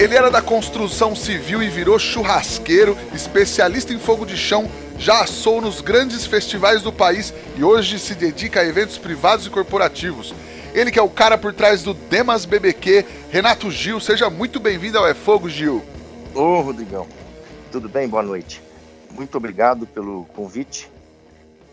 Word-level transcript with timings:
Ele 0.00 0.16
era 0.16 0.30
da 0.30 0.40
construção 0.40 1.14
civil 1.14 1.62
e 1.62 1.68
virou 1.68 1.98
churrasqueiro, 1.98 2.96
especialista 3.12 3.92
em 3.92 3.98
fogo 3.98 4.24
de 4.24 4.34
chão, 4.34 4.66
já 4.96 5.20
assou 5.20 5.60
nos 5.60 5.82
grandes 5.82 6.24
festivais 6.24 6.80
do 6.80 6.90
país 6.90 7.34
e 7.54 7.62
hoje 7.62 7.98
se 7.98 8.14
dedica 8.14 8.60
a 8.60 8.64
eventos 8.64 8.96
privados 8.96 9.44
e 9.44 9.50
corporativos. 9.50 10.34
Ele 10.72 10.90
que 10.90 10.98
é 10.98 11.02
o 11.02 11.10
cara 11.10 11.36
por 11.36 11.52
trás 11.52 11.82
do 11.82 11.92
Demas 11.92 12.46
BBQ, 12.46 13.04
Renato 13.28 13.70
Gil. 13.70 14.00
Seja 14.00 14.30
muito 14.30 14.58
bem-vindo 14.58 14.96
ao 14.96 15.06
É 15.06 15.12
Fogo, 15.12 15.50
Gil. 15.50 15.84
Ô, 16.34 16.62
Rodrigão. 16.62 17.06
Tudo 17.70 17.86
bem? 17.86 18.08
Boa 18.08 18.22
noite. 18.22 18.62
Muito 19.10 19.36
obrigado 19.36 19.86
pelo 19.86 20.24
convite. 20.34 20.90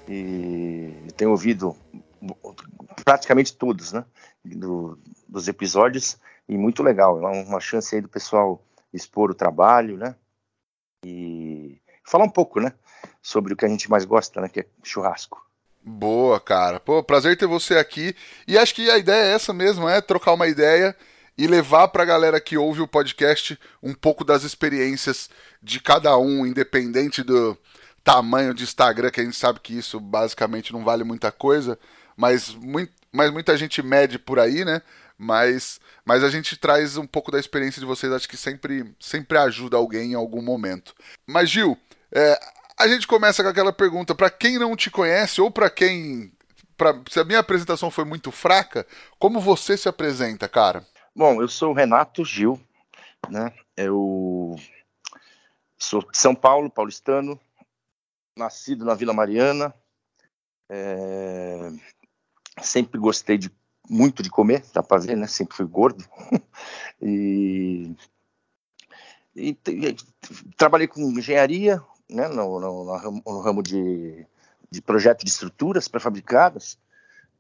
E 0.06 0.92
tenho 1.16 1.32
ouvido 1.32 1.78
praticamente 3.06 3.54
todos, 3.54 3.94
né? 3.94 4.04
Do, 4.44 5.00
dos 5.30 5.48
episódios 5.48 6.18
e 6.48 6.58
muito 6.58 6.84
legal. 6.84 7.22
É 7.22 7.44
uma 7.44 7.60
chance 7.60 7.96
aí 7.96 8.02
do 8.02 8.10
pessoal 8.10 8.64
expor 8.94 9.32
o 9.32 9.36
trabalho, 9.36 9.98
né? 9.98 10.16
E 11.06 11.80
falar 12.04 12.26
um 12.26 12.30
pouco, 12.30 12.60
né? 12.60 12.74
Sobre 13.22 13.54
o 13.54 13.58
que 13.58 13.66
a 13.66 13.70
gente 13.70 13.90
mais 13.90 14.06
gosta, 14.06 14.42
né? 14.42 14.50
Que 14.50 14.62
é 14.62 14.66
churrasco. 14.84 15.46
Boa, 15.84 16.40
cara. 16.40 16.80
Pô, 16.80 17.02
prazer 17.04 17.38
ter 17.38 17.48
você 17.48 17.78
aqui. 17.78 18.16
E 18.48 18.58
acho 18.58 18.76
que 18.76 18.90
a 18.90 18.98
ideia 18.98 19.32
é 19.32 19.34
essa 19.34 19.54
mesmo, 19.54 19.88
é 19.88 20.02
trocar 20.02 20.34
uma 20.34 20.48
ideia 20.48 20.96
e 21.38 21.48
levar 21.48 21.88
para 21.90 22.04
a 22.04 22.06
galera 22.06 22.42
que 22.42 22.58
ouve 22.58 22.82
o 22.82 22.88
podcast 22.88 23.58
um 23.82 23.94
pouco 23.94 24.24
das 24.24 24.44
experiências 24.44 25.30
de 25.62 25.80
cada 25.80 26.18
um, 26.18 26.46
independente 26.46 27.24
do 27.24 27.58
tamanho 28.04 28.54
de 28.54 28.64
Instagram, 28.64 29.12
que 29.12 29.22
a 29.22 29.24
gente 29.24 29.36
sabe 29.36 29.60
que 29.60 29.78
isso 29.78 30.00
basicamente 30.00 30.74
não 30.74 30.84
vale 30.84 31.04
muita 31.04 31.32
coisa, 31.32 31.78
mas, 32.16 32.54
muito, 32.56 32.92
mas 33.12 33.32
muita 33.32 33.56
gente 33.56 33.84
mede 33.84 34.18
por 34.18 34.40
aí, 34.40 34.66
né? 34.66 34.82
Mas 35.18 35.80
mas 36.08 36.24
a 36.24 36.30
gente 36.30 36.56
traz 36.56 36.96
um 36.96 37.06
pouco 37.06 37.30
da 37.30 37.38
experiência 37.38 37.82
de 37.82 37.86
vocês, 37.86 38.14
acho 38.14 38.30
que 38.30 38.38
sempre, 38.38 38.96
sempre 38.98 39.38
ajuda 39.38 39.76
alguém 39.76 40.14
em 40.14 40.16
algum 40.16 40.42
momento. 40.42 40.96
Mas, 41.28 41.50
Gil, 41.50 41.78
é, 42.10 42.40
a 42.80 42.88
gente 42.88 43.06
começa 43.06 43.44
com 43.44 43.50
aquela 43.50 43.74
pergunta: 43.74 44.16
para 44.16 44.30
quem 44.30 44.58
não 44.58 44.74
te 44.74 44.90
conhece, 44.90 45.42
ou 45.42 45.52
para 45.52 45.70
quem. 45.70 46.32
Pra, 46.78 46.98
se 47.10 47.20
a 47.20 47.26
minha 47.26 47.40
apresentação 47.40 47.92
foi 47.92 48.06
muito 48.06 48.32
fraca, 48.32 48.88
como 49.20 49.42
você 49.42 49.76
se 49.76 49.90
apresenta, 49.90 50.48
cara? 50.48 50.88
Bom, 51.14 51.42
eu 51.42 51.50
sou 51.50 51.72
o 51.72 51.76
Renato 51.76 52.24
Gil, 52.24 52.58
né? 53.30 53.54
Eu 53.76 54.56
sou 55.78 56.10
de 56.10 56.18
São 56.18 56.34
Paulo, 56.34 56.70
paulistano, 56.70 57.38
nascido 58.38 58.86
na 58.86 58.94
Vila 58.94 59.12
Mariana. 59.12 59.74
É... 60.70 61.70
Sempre 62.62 62.98
gostei 62.98 63.38
de 63.38 63.52
muito 63.90 64.22
de 64.22 64.30
comer, 64.30 64.64
dá 64.74 64.84
para 64.84 65.02
ver, 65.02 65.16
né? 65.16 65.28
Sempre 65.28 65.56
fui 65.56 65.66
gordo. 65.66 66.04
e, 67.02 67.96
e, 69.36 69.58
e, 69.68 69.98
trabalhei 70.56 70.88
com 70.88 71.02
engenharia, 71.02 71.82
né? 72.10 72.28
No, 72.28 72.60
no, 72.60 73.22
no 73.26 73.40
ramo 73.40 73.64
de, 73.64 74.26
de 74.70 74.82
projeto 74.82 75.24
de 75.24 75.30
estruturas 75.30 75.88
pré-fabricadas 75.88 76.78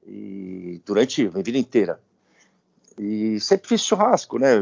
e 0.06 0.82
durante 0.86 1.28
a 1.28 1.32
minha 1.32 1.44
vida 1.44 1.58
inteira. 1.58 2.02
E 2.98 3.40
sempre 3.40 3.68
fiz 3.68 3.82
churrasco, 3.82 4.40
né? 4.40 4.54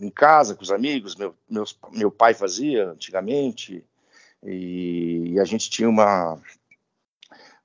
Em 0.00 0.10
casa, 0.10 0.54
com 0.54 0.62
os 0.62 0.72
amigos. 0.72 1.14
Meu, 1.14 1.34
meus, 1.48 1.78
meu 1.92 2.10
pai 2.10 2.34
fazia 2.34 2.90
antigamente. 2.90 3.84
E, 4.42 5.34
e 5.34 5.40
a 5.40 5.44
gente 5.44 5.70
tinha 5.70 5.88
uma, 5.88 6.40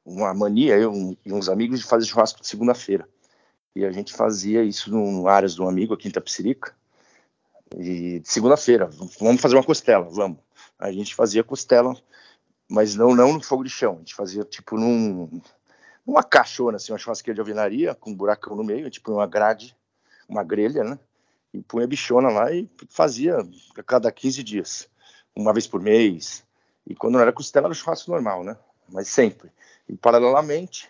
uma 0.06 0.34
mania, 0.35 0.78
eu 0.78 1.18
e 1.25 1.34
uns 1.34 1.50
amigos, 1.50 1.79
de 1.79 1.85
fazer 1.85 2.06
churrasco 2.06 2.41
de 2.41 2.47
segunda-feira. 2.47 3.09
E 3.78 3.86
a 3.86 3.92
gente 3.92 4.12
fazia 4.12 4.64
isso 4.64 4.90
no 4.90 5.28
Áreas 5.28 5.54
do 5.54 5.70
Amigo, 5.70 5.94
aqui 5.94 6.08
em 6.08 6.12
Tapicirica. 6.12 6.76
E 7.78 8.20
segunda-feira, 8.26 8.90
vamos 9.20 9.40
fazer 9.40 9.56
uma 9.56 9.64
costela, 9.64 10.10
vamos. 10.10 10.40
A 10.80 10.92
gente 10.92 11.14
fazia 11.14 11.44
costela, 11.44 11.96
mas 12.68 12.96
não, 12.96 13.14
não 13.16 13.34
no 13.34 13.44
fogo 13.44 13.64
de 13.64 13.70
chão. 13.70 13.94
A 13.94 13.98
gente 14.00 14.16
fazia 14.16 14.44
tipo 14.44 14.80
num, 14.80 15.30
numa 16.04 16.24
caixona, 16.24 16.78
assim, 16.78 16.92
uma 16.92 16.98
churrasqueira 16.98 17.36
de 17.36 17.40
alvenaria, 17.40 17.94
com 17.94 18.10
um 18.10 18.16
buracão 18.16 18.56
no 18.56 18.64
meio, 18.64 18.90
tipo 18.90 19.12
uma 19.12 19.28
grade, 19.28 19.78
uma 20.28 20.44
grelha, 20.44 20.84
né? 20.84 20.98
E 21.54 21.62
punha 21.62 21.86
bichona 21.86 22.30
lá 22.30 22.52
e 22.52 22.68
fazia 22.90 23.38
a 23.78 23.84
cada 23.84 24.12
15 24.12 24.42
dias, 24.42 24.90
uma 25.36 25.54
vez 25.54 25.68
por 25.68 25.80
mês. 25.80 26.44
E 26.84 26.96
quando 26.96 27.14
não 27.14 27.22
era 27.22 27.32
costela, 27.32 27.68
era 27.68 27.76
churrasco 27.76 28.09
normal, 28.09 28.44
né? 28.44 28.58
Mas 28.90 29.08
sempre. 29.08 29.52
E 29.88 29.96
paralelamente, 29.96 30.90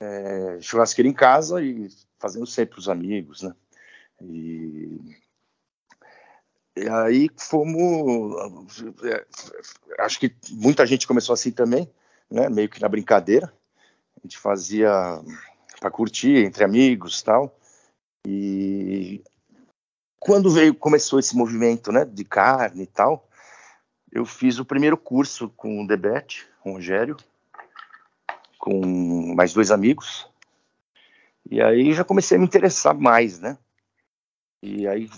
é, 0.00 0.58
churrasqueira 0.60 1.08
em 1.08 1.12
casa 1.12 1.62
e 1.62 1.88
fazendo 2.18 2.46
sempre 2.46 2.78
os 2.78 2.88
amigos, 2.88 3.42
né? 3.42 3.54
E, 4.22 4.98
e 6.76 6.88
aí 6.88 7.30
fomos, 7.36 8.82
é, 9.04 9.26
acho 10.00 10.18
que 10.18 10.34
muita 10.50 10.86
gente 10.86 11.06
começou 11.06 11.34
assim 11.34 11.50
também, 11.50 11.90
né? 12.30 12.48
Meio 12.48 12.68
que 12.68 12.80
na 12.80 12.88
brincadeira, 12.88 13.52
a 14.16 14.20
gente 14.22 14.38
fazia 14.38 14.90
para 15.78 15.90
curtir 15.90 16.44
entre 16.44 16.64
amigos, 16.64 17.22
tal. 17.22 17.56
E 18.26 19.22
quando 20.18 20.50
veio 20.50 20.74
começou 20.74 21.18
esse 21.18 21.36
movimento, 21.36 21.92
né? 21.92 22.04
De 22.04 22.24
carne 22.24 22.82
e 22.82 22.86
tal, 22.86 23.28
eu 24.10 24.24
fiz 24.24 24.58
o 24.58 24.64
primeiro 24.64 24.96
curso 24.96 25.48
com 25.50 25.82
o 25.82 25.86
Debete, 25.86 26.46
com 26.60 26.70
o 26.70 26.74
Rogério, 26.74 27.16
com 28.60 29.34
mais 29.34 29.52
dois 29.52 29.72
amigos 29.72 30.30
e 31.50 31.60
aí 31.60 31.92
já 31.92 32.04
comecei 32.04 32.36
a 32.36 32.40
me 32.40 32.46
interessar 32.46 32.94
mais, 32.94 33.40
né? 33.40 33.58
E 34.62 34.86
aí 34.86 35.10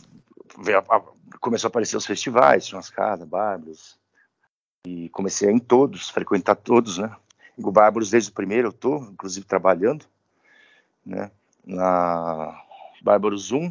começou 1.41 1.69
a 1.69 1.71
aparecer 1.71 1.97
os 1.97 2.07
festivais, 2.07 2.67
Churrascada, 2.67 3.27
Bárbaros. 3.27 3.99
E 4.87 5.11
comecei 5.11 5.49
a 5.49 5.53
ir 5.53 5.57
em 5.57 5.59
todos, 5.59 6.09
frequentar 6.09 6.57
todos, 6.57 6.97
né? 6.97 7.15
O 7.59 7.71
Bárbaros 7.71 8.11
desde 8.11 8.31
o 8.31 8.35
primeiro 8.35 8.69
eu 8.69 8.73
tô, 8.73 8.97
inclusive 8.97 9.45
trabalhando, 9.45 10.07
né? 11.05 11.31
Na 11.65 12.65
Bárbaros 13.03 13.53
1, 13.53 13.71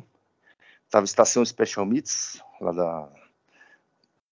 tava 0.89 1.05
Estação 1.05 1.43
Special 1.43 1.85
Meats, 1.85 2.43
lá 2.61 2.71
da, 2.71 3.09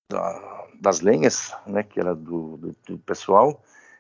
da, 0.07 0.67
das 0.79 1.01
lenhas, 1.01 1.56
né? 1.66 1.81
Que 1.81 2.00
era 2.00 2.13
do, 2.13 2.57
do, 2.57 2.75
do 2.85 2.97
pessoal. 3.00 3.59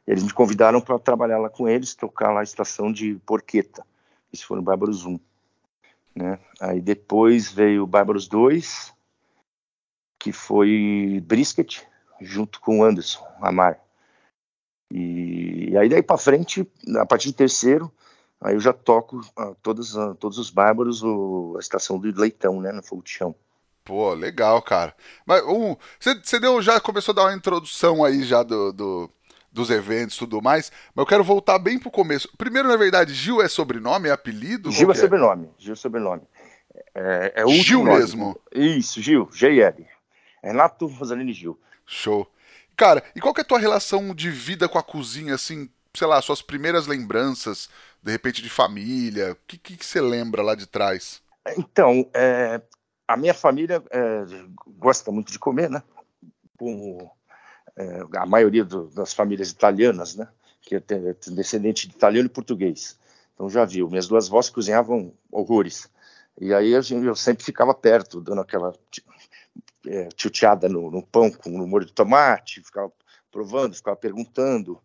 Eles 0.09 0.23
me 0.23 0.33
convidaram 0.33 0.81
para 0.81 0.97
trabalhar 0.97 1.37
lá 1.37 1.51
com 1.51 1.69
eles, 1.69 1.93
tocar 1.93 2.31
lá 2.31 2.39
a 2.39 2.43
estação 2.43 2.91
de 2.91 3.13
Porqueta. 3.27 3.85
Isso 4.33 4.47
foi 4.47 4.57
no 4.57 4.63
Bárbaros 4.63 5.05
1. 5.05 5.19
Né? 6.15 6.39
Aí 6.59 6.81
depois 6.81 7.51
veio 7.51 7.83
o 7.83 7.87
Bárbaros 7.87 8.27
2, 8.27 8.91
que 10.17 10.31
foi 10.31 11.23
Brisket, 11.23 11.83
junto 12.19 12.59
com 12.59 12.83
Anderson 12.83 13.23
Amar. 13.39 13.79
E, 14.89 15.69
e 15.69 15.77
aí 15.77 15.87
daí 15.87 16.01
para 16.01 16.17
frente, 16.17 16.67
a 16.97 17.05
partir 17.05 17.27
do 17.27 17.35
terceiro, 17.35 17.91
aí 18.41 18.55
eu 18.55 18.59
já 18.59 18.73
toco 18.73 19.17
uh, 19.37 19.55
todos, 19.61 19.95
uh, 19.95 20.15
todos 20.15 20.39
os 20.39 20.49
Bárbaros, 20.49 21.03
o, 21.03 21.53
a 21.55 21.59
estação 21.59 21.99
do 21.99 22.19
Leitão, 22.19 22.59
né, 22.59 22.71
no 22.71 22.81
Fogo 22.81 23.03
de 23.03 23.11
Chão. 23.11 23.35
Pô, 23.85 24.11
legal, 24.15 24.59
cara. 24.63 24.95
Mas 25.23 25.43
você 25.99 26.37
um, 26.37 26.39
deu, 26.41 26.61
já 26.63 26.79
começou 26.79 27.11
a 27.11 27.15
dar 27.15 27.23
uma 27.25 27.35
introdução 27.35 28.03
aí 28.03 28.23
já 28.23 28.41
do, 28.41 28.73
do 28.73 29.11
dos 29.51 29.69
eventos 29.69 30.15
e 30.15 30.19
tudo 30.19 30.41
mais, 30.41 30.71
mas 30.93 31.03
eu 31.03 31.07
quero 31.07 31.23
voltar 31.23 31.59
bem 31.59 31.79
pro 31.79 31.91
começo. 31.91 32.29
Primeiro, 32.37 32.67
na 32.67 32.77
verdade, 32.77 33.13
Gil 33.13 33.41
é 33.41 33.47
sobrenome, 33.47 34.09
é 34.09 34.11
apelido? 34.11 34.71
Gil 34.71 34.89
é, 34.89 34.93
é 34.93 34.95
sobrenome, 34.95 35.49
Gil 35.57 35.73
é 35.73 35.75
sobrenome. 35.75 36.21
É, 36.93 37.33
é 37.37 37.45
o 37.45 37.49
Gil 37.49 37.83
nome. 37.83 37.99
mesmo? 37.99 38.39
Isso, 38.53 39.01
Gil, 39.01 39.29
GL. 39.31 39.85
Renato 40.43 40.87
Rosalini 40.87 41.33
Gil. 41.33 41.59
Show. 41.85 42.29
Cara, 42.75 43.03
e 43.15 43.19
qual 43.19 43.33
que 43.33 43.41
é 43.41 43.43
a 43.43 43.47
tua 43.47 43.59
relação 43.59 44.13
de 44.15 44.29
vida 44.29 44.69
com 44.69 44.77
a 44.77 44.83
cozinha, 44.83 45.35
assim, 45.35 45.69
sei 45.93 46.07
lá, 46.07 46.21
suas 46.21 46.41
primeiras 46.41 46.87
lembranças, 46.87 47.69
de 48.01 48.11
repente, 48.11 48.41
de 48.41 48.49
família? 48.49 49.33
O 49.33 49.37
que, 49.47 49.57
que, 49.57 49.85
você 49.85 49.99
lembra 49.99 50.41
lá 50.41 50.55
de 50.55 50.65
trás? 50.65 51.21
Então, 51.57 52.09
é, 52.13 52.61
a 53.07 53.17
minha 53.17 53.33
família 53.33 53.83
é, 53.91 54.23
gosta 54.77 55.11
muito 55.11 55.31
de 55.31 55.39
comer, 55.39 55.69
né? 55.69 55.83
Com 56.57 57.09
a 58.15 58.25
maioria 58.25 58.65
do, 58.65 58.87
das 58.89 59.13
famílias 59.13 59.51
italianas, 59.51 60.15
né, 60.15 60.27
que 60.61 60.75
é 60.75 60.83
descendente 61.27 61.87
de 61.87 61.95
italiano 61.95 62.27
e 62.27 62.31
português. 62.31 62.97
Então 63.33 63.49
já 63.49 63.63
viu, 63.63 63.89
minhas 63.89 64.07
duas 64.07 64.27
vós 64.27 64.49
cozinhavam 64.49 65.13
horrores. 65.31 65.89
E 66.39 66.53
aí 66.53 66.71
eu, 66.71 66.81
eu 67.03 67.15
sempre 67.15 67.43
ficava 67.43 67.73
perto, 67.73 68.21
dando 68.21 68.41
aquela 68.41 68.73
é, 69.87 70.09
tilteada 70.09 70.67
no, 70.67 70.91
no, 70.91 71.05
pão 71.05 71.31
com 71.31 71.49
no 71.49 71.67
molho 71.67 71.85
de 71.85 71.93
tomate, 71.93 72.61
ficava 72.61 72.91
provando, 73.31 73.75
ficava 73.75 73.95
perguntando, 73.95 74.81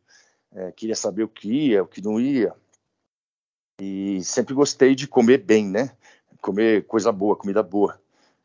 é, 0.52 0.70
queria 0.72 0.96
saber 0.96 1.24
o 1.24 1.28
que 1.28 1.48
ia, 1.48 1.82
o 1.82 1.86
que 1.86 2.02
não 2.02 2.20
ia. 2.20 2.54
E 3.80 4.22
sempre 4.22 4.54
gostei 4.54 4.94
de 4.94 5.08
comer 5.08 5.38
bem, 5.38 5.68
né? 5.68 5.96
Comer 6.40 6.86
coisa 6.86 7.10
boa, 7.10 7.36
comida 7.36 7.62
boa. 7.62 8.00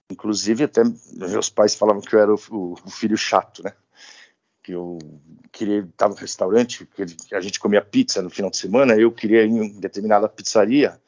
Inclusive, 0.10 0.64
até 0.64 0.82
meus 1.14 1.50
pais 1.50 1.76
falavam 1.76 2.02
que 2.02 2.16
eu 2.16 2.20
era 2.20 2.34
o, 2.34 2.38
o 2.74 2.90
filho 2.90 3.18
chato, 3.18 3.62
né? 3.64 3.74
Que 4.70 4.74
eu 4.74 5.00
queria 5.52 5.80
estar 5.80 6.08
no 6.08 6.14
restaurante, 6.14 6.86
que 6.86 7.34
a 7.34 7.42
gente 7.42 7.60
comia 7.60 7.82
pizza 7.82 8.22
no 8.22 8.30
final 8.30 8.52
de 8.52 8.58
semana, 8.58 8.96
eu 8.96 9.12
queria 9.12 9.44
ir 9.44 9.50
em 9.50 9.80
determinada 9.80 10.30
pizzaria, 10.30 11.02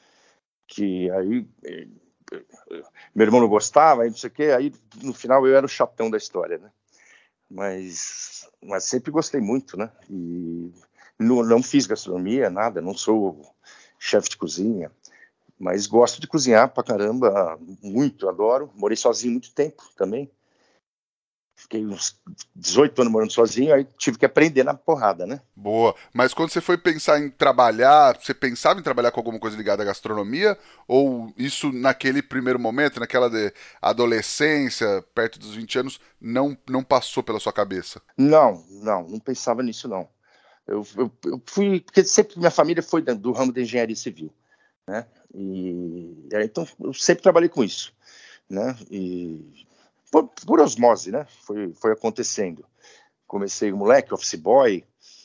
que 0.66 1.12
aí 1.12 1.48
eh, 1.63 1.88
meu 3.13 3.28
irmão 3.28 3.40
não 3.40 3.48
gostava, 3.48 4.02
aí 4.02 4.10
não 4.10 4.18
sei 4.18 4.30
o 4.31 4.34
quê, 4.34 4.46
aí 4.46 4.74
no 5.04 5.13
final 5.13 5.46
eu 5.46 5.56
era 5.56 5.63
o 5.63 5.69
chatão 5.69 6.10
da 6.10 6.18
história, 6.18 6.58
né? 6.58 6.72
Mas, 7.48 8.50
mas 8.63 8.86
sempre 8.86 9.12
gostei 9.12 9.40
muito, 9.40 9.78
né? 9.78 9.92
E 10.10 10.72
não, 11.19 11.44
não 11.44 11.62
fiz 11.62 11.86
gastronomia, 11.86 12.50
nada, 12.50 12.81
não 12.81 12.98
sou 12.98 13.54
chefe 14.00 14.30
de 14.30 14.38
cozinha, 14.38 14.92
mas 15.60 15.86
gosto 15.86 16.19
de 16.19 16.25
cozinhar 16.25 16.74
pra 16.74 16.84
caramba, 16.84 17.60
muito, 17.84 18.28
adoro. 18.28 18.72
Morei 18.74 18.98
sozinho 18.98 19.34
muito 19.34 19.54
tempo 19.54 19.84
também. 19.96 20.31
Fiquei 21.62 21.86
uns 21.86 22.19
18 22.56 23.02
anos 23.02 23.13
morando 23.13 23.31
sozinho, 23.31 23.74
aí 23.74 23.88
tive 23.98 24.18
que 24.18 24.25
aprender 24.25 24.63
na 24.63 24.74
porrada, 24.74 25.25
né? 25.25 25.42
Boa. 25.56 25.96
Mas 26.13 26.34
quando 26.34 26.50
você 26.50 26.60
foi 26.60 26.78
pensar 26.78 27.19
em 27.19 27.30
trabalhar, 27.30 28.18
você 28.19 28.34
pensava 28.34 28.80
em 28.80 28.84
trabalhar 28.84 29.12
com 29.12 29.19
alguma 29.19 29.40
coisa 29.40 29.56
ligada 29.56 29.84
à 29.84 29.86
gastronomia? 29.86 30.58
Ou 30.88 31.31
isso 31.38 31.72
naquele 31.72 32.22
primeiro 32.22 32.60
momento, 32.60 33.00
naquela 33.00 33.30
adolescência, 33.81 35.04
perto 35.13 35.38
dos 35.40 35.56
20 35.56 35.80
anos, 35.80 36.00
não, 36.19 36.58
não 36.69 36.84
passou 36.84 37.22
pela 37.22 37.40
sua 37.40 37.54
cabeça? 37.54 38.02
Não, 38.18 38.66
não, 38.69 39.07
não 39.07 39.19
pensava 39.19 39.62
nisso 39.62 39.88
não. 39.88 40.10
Eu, 40.68 40.86
eu, 40.98 41.12
eu 41.25 41.42
fui, 41.46 41.80
porque 41.81 42.04
sempre 42.04 42.38
minha 42.38 42.52
família 42.52 42.81
foi 42.81 43.02
do 43.02 43.31
ramo 43.31 43.54
de 43.54 43.62
engenharia 43.62 43.96
civil 43.96 44.34
né? 44.88 45.06
E 45.34 46.28
então 46.44 46.68
eu 46.81 46.94
sempre 46.94 47.24
trabalhei 47.24 47.50
com 47.50 47.64
isso, 47.64 47.94
né? 48.50 48.75
E 48.90 49.66
por, 50.12 50.28
por 50.46 50.60
osmose, 50.60 51.12
né? 51.12 51.25
Foi 51.46 51.74
foi 51.74 51.94
acontecendo. 51.94 52.66
Comecei 53.25 53.72
moleque, 53.72 54.13
office 54.13 54.36
boy, 54.36 54.84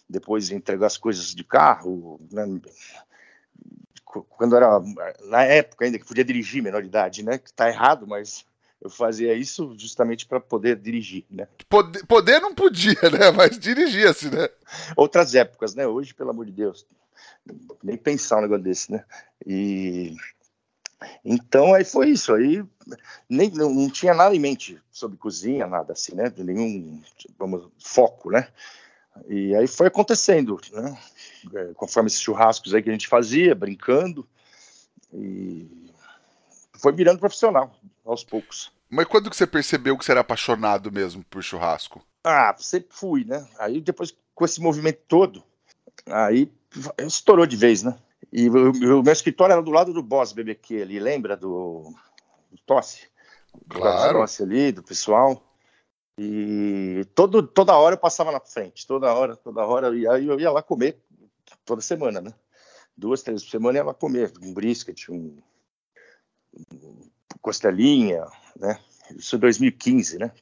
depois 0.09 0.51
entregar 0.51 0.87
as 0.87 0.97
coisas 0.97 1.35
de 1.35 1.43
carro, 1.45 2.21
né? 2.31 2.45
quando 4.29 4.57
era 4.57 4.81
na 5.29 5.43
época 5.43 5.85
ainda 5.85 5.99
que 5.99 6.07
podia 6.07 6.25
dirigir 6.25 6.63
menor 6.63 6.85
idade, 6.85 7.23
né? 7.23 7.39
Que 7.39 7.53
tá 7.53 7.69
errado, 7.69 8.07
mas 8.07 8.47
eu 8.81 8.91
fazia 8.91 9.35
isso 9.35 9.75
justamente 9.79 10.27
para 10.27 10.41
poder 10.41 10.77
dirigir, 10.77 11.25
né? 11.31 11.49
Poder, 11.69 12.05
poder, 12.07 12.41
não 12.41 12.55
podia, 12.55 12.95
né? 13.11 13.31
Mas 13.35 13.59
dirigia-se, 13.59 14.31
né? 14.31 14.49
Outras 14.97 15.35
épocas, 15.35 15.75
né? 15.75 15.87
Hoje, 15.87 16.15
pelo 16.15 16.31
amor 16.31 16.47
de 16.47 16.53
Deus, 16.53 16.87
nem 17.83 17.97
pensar 17.97 18.39
um 18.39 18.43
negócio 18.43 18.63
desse, 18.63 18.93
né? 18.93 19.05
E 19.45 20.15
então 21.25 21.75
aí 21.75 21.85
foi 21.85 22.11
isso, 22.11 22.35
aí 22.35 22.65
nem 23.29 23.51
não, 23.51 23.73
não, 23.73 23.91
tinha 23.91 24.15
nada 24.15 24.35
em 24.35 24.41
mente 24.41 24.81
sobre 24.91 25.17
cozinha, 25.17 25.67
nada 25.67 25.93
assim, 25.93 26.15
né? 26.15 26.33
Nenhum 26.37 27.03
vamos, 27.39 27.69
foco, 27.79 28.31
né? 28.31 28.49
E 29.29 29.55
aí 29.55 29.67
foi 29.67 29.87
acontecendo, 29.87 30.61
né? 30.73 30.99
É, 31.55 31.73
conforme 31.75 32.09
esses 32.09 32.21
churrascos 32.21 32.75
aí 32.75 32.83
que 32.83 32.91
a 32.91 32.93
gente 32.93 33.09
fazia, 33.09 33.55
brincando, 33.55 34.27
e 35.13 35.91
foi 36.75 36.93
virando 36.93 37.19
profissional 37.19 37.75
aos 38.05 38.23
poucos. 38.25 38.73
Mas 38.89 39.07
quando 39.07 39.31
que 39.31 39.37
você 39.37 39.47
percebeu 39.47 39.97
que 39.97 40.05
você 40.05 40.13
era 40.13 40.21
apaixonado 40.21 40.93
mesmo 40.93 41.25
por 41.25 41.43
churrasco? 41.43 42.05
Ah, 42.23 42.55
sempre 42.59 42.89
fui, 42.91 43.25
né? 43.25 43.47
Aí 43.59 43.81
depois 43.81 44.15
com 44.35 44.45
esse 44.45 44.61
movimento 44.61 45.01
todo, 45.09 45.43
aí 46.07 46.51
estourou 46.99 47.47
de 47.47 47.57
vez, 47.57 47.83
né? 47.83 47.97
E 48.33 48.49
o, 48.51 49.03
meu 49.03 49.13
escritório 49.13 49.53
era 49.53 49.63
do 49.63 49.71
lado 49.71 49.93
do 49.93 50.03
Boss 50.03 50.33
BBQ 50.33 50.83
ali, 50.83 50.99
lembra 50.99 51.37
do 51.37 51.95
Tosse? 52.65 53.09
Claro. 53.69 54.21
Tosse 54.21 54.43
ali, 54.43 54.73
do 54.73 54.83
pessoal. 54.83 55.43
E 56.19 57.07
todo, 57.15 57.43
toda 57.43 57.77
hora 57.77 57.95
eu 57.95 58.01
passava 58.01 58.33
na 58.33 58.41
frente, 58.41 58.87
toda 58.87 59.13
hora, 59.13 59.37
toda 59.37 59.67
hora, 59.67 59.95
e 59.95 60.09
aí 60.09 60.27
eu 60.27 60.41
ia 60.41 60.51
lá 60.51 60.63
comer 60.63 60.99
toda 61.65 61.83
semana, 61.83 62.21
né? 62.23 62.33
Duas, 62.97 63.23
três 63.23 63.45
por 63.45 63.51
semana 63.51 63.79
eu 63.79 63.83
ia 63.83 63.87
lá 63.87 63.95
comer, 63.95 64.33
um 64.43 64.55
brisket, 64.55 65.11
um, 65.11 65.37
um 66.73 67.11
costelinha, 67.43 68.25
né? 68.59 68.81
Isso 69.15 69.37
em 69.37 69.41
2015, 69.41 70.19
né? 70.19 70.33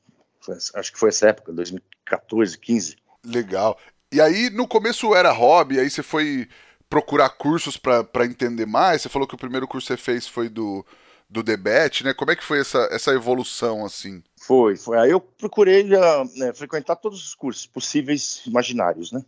Foi, 0.41 0.55
acho 0.55 0.93
que 0.93 0.99
foi 0.99 1.09
essa 1.09 1.29
época, 1.29 1.53
2014, 1.53 2.57
15. 2.57 2.97
Legal. 3.25 3.77
E 4.13 4.21
aí, 4.21 4.51
no 4.51 4.69
começo 4.69 5.13
era 5.13 5.33
hobby, 5.33 5.81
aí 5.81 5.91
você 5.91 6.05
foi 6.05 6.49
procurar 6.89 7.31
cursos 7.31 7.77
para 7.77 8.25
entender 8.25 8.67
mais. 8.67 9.03
Você 9.03 9.09
falou 9.09 9.27
que 9.27 9.35
o 9.35 9.39
primeiro 9.39 9.67
curso 9.67 9.89
que 9.89 9.95
você 9.95 10.01
fez 10.01 10.29
foi 10.29 10.49
do, 10.49 10.87
do 11.35 11.43
Debete, 11.43 12.05
né? 12.05 12.15
Como 12.15 12.31
é 12.31 12.37
que 12.37 12.45
foi 12.45 12.61
essa, 12.61 12.89
essa 12.93 13.11
evolução, 13.11 13.85
assim? 13.85 14.23
Foi, 14.41 14.77
foi. 14.77 14.97
Aí 14.97 15.11
eu 15.11 15.21
procurei 15.21 15.83
uh, 15.83 16.39
né, 16.39 16.53
frequentar 16.55 16.95
todos 16.95 17.27
os 17.27 17.35
cursos 17.35 17.67
possíveis, 17.67 18.41
imaginários, 18.47 19.11
né? 19.11 19.21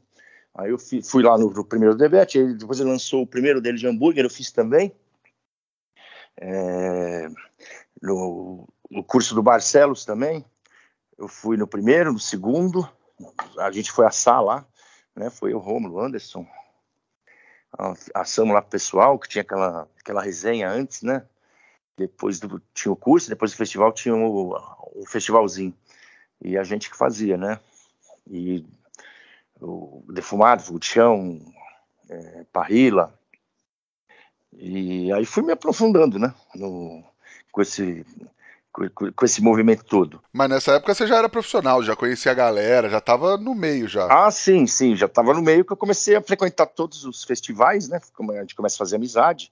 Aí 0.54 0.70
eu 0.70 0.78
fui, 0.78 1.02
fui 1.02 1.22
lá 1.24 1.36
no, 1.36 1.50
no, 1.50 1.64
primeiro 1.64 1.96
Debete, 1.96 2.38
aí 2.38 2.54
depois 2.54 2.78
ele 2.78 2.90
lançou 2.90 3.22
o 3.22 3.26
primeiro 3.26 3.60
dele 3.60 3.76
de 3.76 3.88
hambúrguer, 3.88 4.24
eu 4.24 4.30
fiz 4.30 4.52
também. 4.52 4.94
É, 6.38 7.28
no, 8.00 8.68
no 8.88 9.02
curso 9.02 9.34
do 9.34 9.42
Barcelos 9.42 10.04
também, 10.04 10.44
eu 11.18 11.26
fui 11.26 11.56
no 11.56 11.66
primeiro, 11.66 12.12
no 12.12 12.20
segundo, 12.20 12.88
a 13.58 13.70
gente 13.72 13.90
foi 13.90 14.06
assar 14.06 14.42
lá, 14.44 14.64
né? 15.14 15.28
Foi 15.28 15.52
o 15.52 15.58
Romulo 15.58 16.00
Anderson. 16.00 16.46
Assamos 18.14 18.54
lá 18.54 18.62
pro 18.62 18.70
pessoal, 18.70 19.18
que 19.18 19.28
tinha 19.28 19.42
aquela, 19.42 19.88
aquela 19.98 20.22
resenha 20.22 20.70
antes, 20.70 21.02
né? 21.02 21.26
Depois 21.96 22.38
do, 22.38 22.60
tinha 22.74 22.92
o 22.92 22.96
curso, 22.96 23.28
depois 23.28 23.52
do 23.52 23.56
festival 23.56 23.92
tinha 23.92 24.14
o, 24.14 24.54
o 24.94 25.06
festivalzinho. 25.06 25.74
E 26.42 26.56
a 26.56 26.62
gente 26.62 26.90
que 26.90 26.96
fazia, 26.96 27.36
né? 27.36 27.58
E 28.28 28.64
o 29.60 30.04
defumado, 30.12 30.62
chão, 30.82 31.40
é, 32.08 32.44
parrila. 32.52 33.18
E 34.52 35.12
aí 35.12 35.24
fui 35.24 35.42
me 35.42 35.52
aprofundando, 35.52 36.18
né? 36.18 36.34
No, 36.54 37.02
com 37.50 37.62
esse 37.62 38.04
com, 39.14 39.24
esse 39.24 39.42
movimento 39.42 39.84
todo. 39.84 40.22
Mas 40.32 40.50
nessa 40.50 40.72
época 40.72 40.94
você 40.94 41.06
já 41.06 41.16
era 41.16 41.28
profissional, 41.28 41.82
já 41.82 41.96
conhecia 41.96 42.32
a 42.32 42.34
galera, 42.34 42.90
já 42.90 42.98
estava 42.98 43.38
no 43.38 43.54
meio 43.54 43.88
já. 43.88 44.06
Ah, 44.10 44.30
sim, 44.30 44.66
sim, 44.66 44.94
já 44.94 45.06
estava 45.06 45.32
no 45.32 45.40
meio 45.40 45.64
que 45.64 45.72
eu 45.72 45.76
comecei 45.76 46.14
a 46.16 46.22
frequentar 46.22 46.66
todos 46.66 47.04
os 47.04 47.24
festivais, 47.24 47.88
né? 47.88 47.98
A 47.98 48.40
gente 48.40 48.54
começa 48.54 48.76
a 48.76 48.78
fazer 48.78 48.96
amizade 48.96 49.50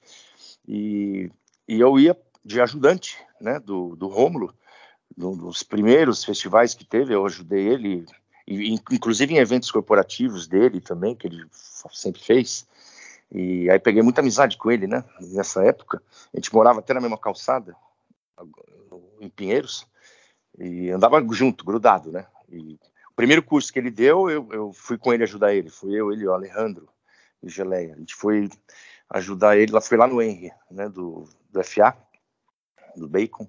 e, 0.69 1.31
e 1.67 1.81
eu 1.81 1.99
ia 1.99 2.17
de 2.45 2.61
ajudante, 2.61 3.19
né? 3.41 3.59
Do, 3.59 3.97
do 3.97 4.09
Rômulo, 4.09 4.55
nos 5.17 5.63
primeiros 5.63 6.25
festivais 6.25 6.75
que 6.75 6.85
teve, 6.85 7.15
eu 7.15 7.25
ajudei 7.25 7.69
ele, 7.69 8.05
inclusive 8.47 9.33
em 9.33 9.39
eventos 9.39 9.71
corporativos 9.71 10.47
dele 10.47 10.81
também, 10.81 11.15
que 11.15 11.27
ele 11.27 11.47
sempre 11.93 12.21
fez. 12.21 12.67
E 13.33 13.71
aí 13.71 13.79
peguei 13.79 14.03
muita 14.03 14.21
amizade 14.21 14.57
com 14.57 14.71
ele, 14.71 14.87
né? 14.87 15.05
Nessa 15.21 15.65
época. 15.65 16.03
A 16.33 16.37
gente 16.37 16.53
morava 16.53 16.81
até 16.81 16.93
na 16.93 17.01
mesma 17.01 17.19
calçada 17.19 17.75
em 19.21 19.29
Pinheiros 19.29 19.87
e 20.59 20.91
andava 20.91 21.25
junto, 21.33 21.65
grudado, 21.65 22.13
né? 22.13 22.27
E 22.49 22.79
o 23.11 23.15
primeiro 23.17 23.43
curso 23.43 23.73
que 23.73 23.79
ele 23.79 23.91
deu, 23.91 24.29
eu, 24.29 24.49
eu 24.53 24.73
fui 24.73 24.99
com 24.99 25.13
ele 25.13 25.23
ajudar 25.23 25.55
ele. 25.55 25.71
Fui 25.71 25.95
eu, 25.95 26.13
ele, 26.13 26.27
o 26.27 26.33
Alejandro 26.33 26.89
e 27.43 27.49
Geleia. 27.49 27.95
A 27.95 27.99
gente 27.99 28.15
foi 28.15 28.49
ajudar 29.11 29.57
ele, 29.57 29.73
lá 29.73 29.81
foi 29.81 29.97
lá 29.97 30.07
no 30.07 30.21
Henry, 30.21 30.53
né? 30.71 30.89
Do, 30.89 31.29
do 31.51 31.65
FA, 31.65 31.97
do 32.97 33.09
Bacon. 33.09 33.49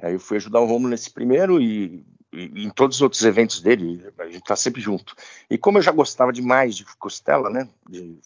Aí 0.00 0.14
eu 0.14 0.20
fui 0.20 0.36
ajudar 0.36 0.60
o 0.60 0.66
Romulo 0.66 0.90
nesse 0.90 1.10
primeiro 1.10 1.60
e, 1.60 2.04
e, 2.32 2.64
em 2.64 2.70
todos 2.70 2.96
os 2.96 3.02
outros 3.02 3.22
eventos 3.24 3.60
dele, 3.60 4.06
a 4.18 4.26
gente 4.26 4.44
tá 4.44 4.54
sempre 4.54 4.80
junto. 4.80 5.14
E 5.50 5.58
como 5.58 5.78
eu 5.78 5.82
já 5.82 5.90
gostava 5.90 6.32
demais 6.32 6.76
de 6.76 6.84
costela, 6.96 7.50
né? 7.50 7.68
De, 7.88 8.18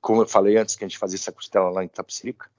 como 0.00 0.22
eu 0.22 0.28
falei 0.28 0.56
antes 0.56 0.76
que 0.76 0.84
a 0.84 0.88
gente 0.88 0.98
fazia 0.98 1.16
essa 1.16 1.32
costela 1.32 1.70
lá 1.70 1.84
em 1.84 1.88
Tapsirica. 1.88 2.50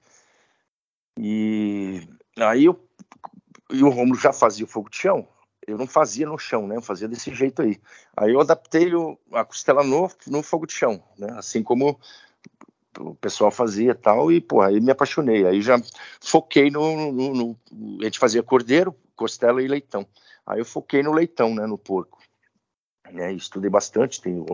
E 1.18 2.08
aí 2.38 2.64
eu 2.64 2.80
e 3.70 3.82
o 3.82 3.88
Romulo 3.88 4.18
já 4.18 4.32
fazia 4.32 4.64
o 4.64 4.68
fogo 4.68 4.90
de 4.90 4.96
chão, 4.96 5.26
eu 5.66 5.78
não 5.78 5.86
fazia 5.86 6.26
no 6.26 6.38
chão, 6.38 6.66
né? 6.66 6.76
Eu 6.76 6.82
fazia 6.82 7.08
desse 7.08 7.34
jeito 7.34 7.62
aí. 7.62 7.80
Aí 8.16 8.32
eu 8.32 8.40
adaptei 8.40 8.94
o, 8.94 9.18
a 9.32 9.44
costela 9.44 9.82
no, 9.82 10.10
no 10.26 10.42
fogo 10.42 10.66
de 10.66 10.72
chão, 10.72 11.02
né? 11.16 11.28
Assim 11.36 11.62
como 11.62 11.98
o 12.98 13.14
pessoal 13.14 13.50
fazia 13.50 13.94
tal, 13.94 14.30
e, 14.30 14.40
pô, 14.40 14.60
aí 14.60 14.80
me 14.80 14.90
apaixonei. 14.90 15.46
Aí 15.46 15.62
já 15.62 15.80
foquei 16.20 16.70
no, 16.70 17.12
no, 17.12 17.34
no, 17.34 17.98
A 18.00 18.04
gente 18.04 18.18
fazia 18.18 18.42
cordeiro, 18.42 18.94
costela 19.16 19.62
e 19.62 19.68
leitão. 19.68 20.06
Aí 20.46 20.58
eu 20.60 20.64
foquei 20.64 21.02
no 21.02 21.12
leitão, 21.12 21.54
né? 21.54 21.66
No 21.66 21.78
porco. 21.78 22.18
Né, 23.10 23.30
estudei 23.34 23.68
bastante, 23.68 24.22
tenho 24.22 24.46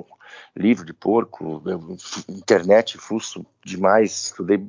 livro 0.56 0.84
de 0.84 0.92
porco, 0.92 1.62
internet, 2.28 2.98
fuço 2.98 3.46
demais, 3.64 4.24
estudei 4.24 4.66